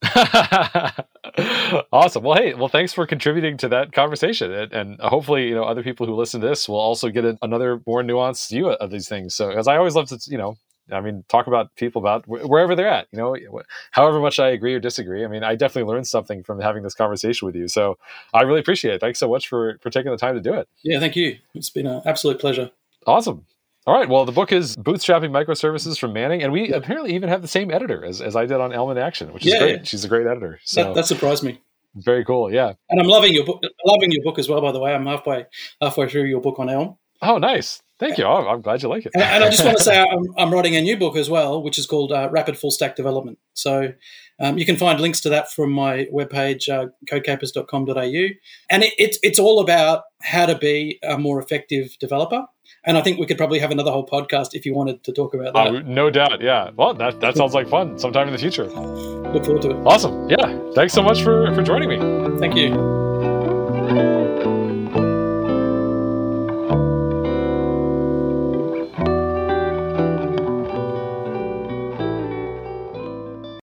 [1.91, 2.24] awesome.
[2.24, 5.84] Well, hey, well, thanks for contributing to that conversation, and, and, hopefully, you know, other
[5.84, 9.36] people who listen to this will also get another more nuanced view of these things.
[9.36, 10.57] So, as I always love to, you know,
[10.91, 13.07] I mean, talk about people about wherever they're at.
[13.11, 13.61] You know,
[13.91, 15.23] however much I agree or disagree.
[15.23, 17.67] I mean, I definitely learned something from having this conversation with you.
[17.67, 17.97] So,
[18.33, 19.01] I really appreciate it.
[19.01, 20.67] Thanks so much for for taking the time to do it.
[20.83, 21.37] Yeah, thank you.
[21.53, 22.71] It's been an absolute pleasure.
[23.05, 23.45] Awesome.
[23.87, 24.07] All right.
[24.07, 26.75] Well, the book is Bootstrapping Microservices from Manning, and we yeah.
[26.75, 29.45] apparently even have the same editor as, as I did on Elm in Action, which
[29.45, 29.75] is yeah, great.
[29.77, 29.83] Yeah.
[29.83, 30.59] She's a great editor.
[30.63, 31.61] So that, that, surprised me.
[31.95, 32.53] Very cool.
[32.53, 32.73] Yeah.
[32.89, 33.63] And I'm loving your book.
[33.85, 34.61] Loving your book as well.
[34.61, 35.45] By the way, I'm halfway
[35.81, 36.97] halfway through your book on Elm.
[37.21, 37.81] Oh, nice.
[38.00, 38.24] Thank you.
[38.24, 39.12] Oh, I'm glad you like it.
[39.14, 41.62] and, and, I just want to say I'm, I'm, writing a new book as well,
[41.62, 43.38] which is called uh, Rapid Full Stack Development.
[43.54, 43.93] So
[44.39, 48.28] um, you can find links to that from my webpage, uh, codecapers.com.au.
[48.70, 52.45] And it, it's, it's all about how to be a more effective developer.
[52.86, 55.34] And I think we could probably have another whole podcast if you wanted to talk
[55.34, 55.68] about that.
[55.68, 56.41] Uh, no doubt.
[56.41, 56.72] Yeah.
[56.76, 58.66] Well, that, that sounds like fun sometime in the future.
[58.66, 59.86] Look forward to it.
[59.86, 60.30] Awesome.
[60.30, 60.58] Yeah.
[60.74, 61.97] Thanks so much for, for joining me.
[62.39, 62.70] Thank you.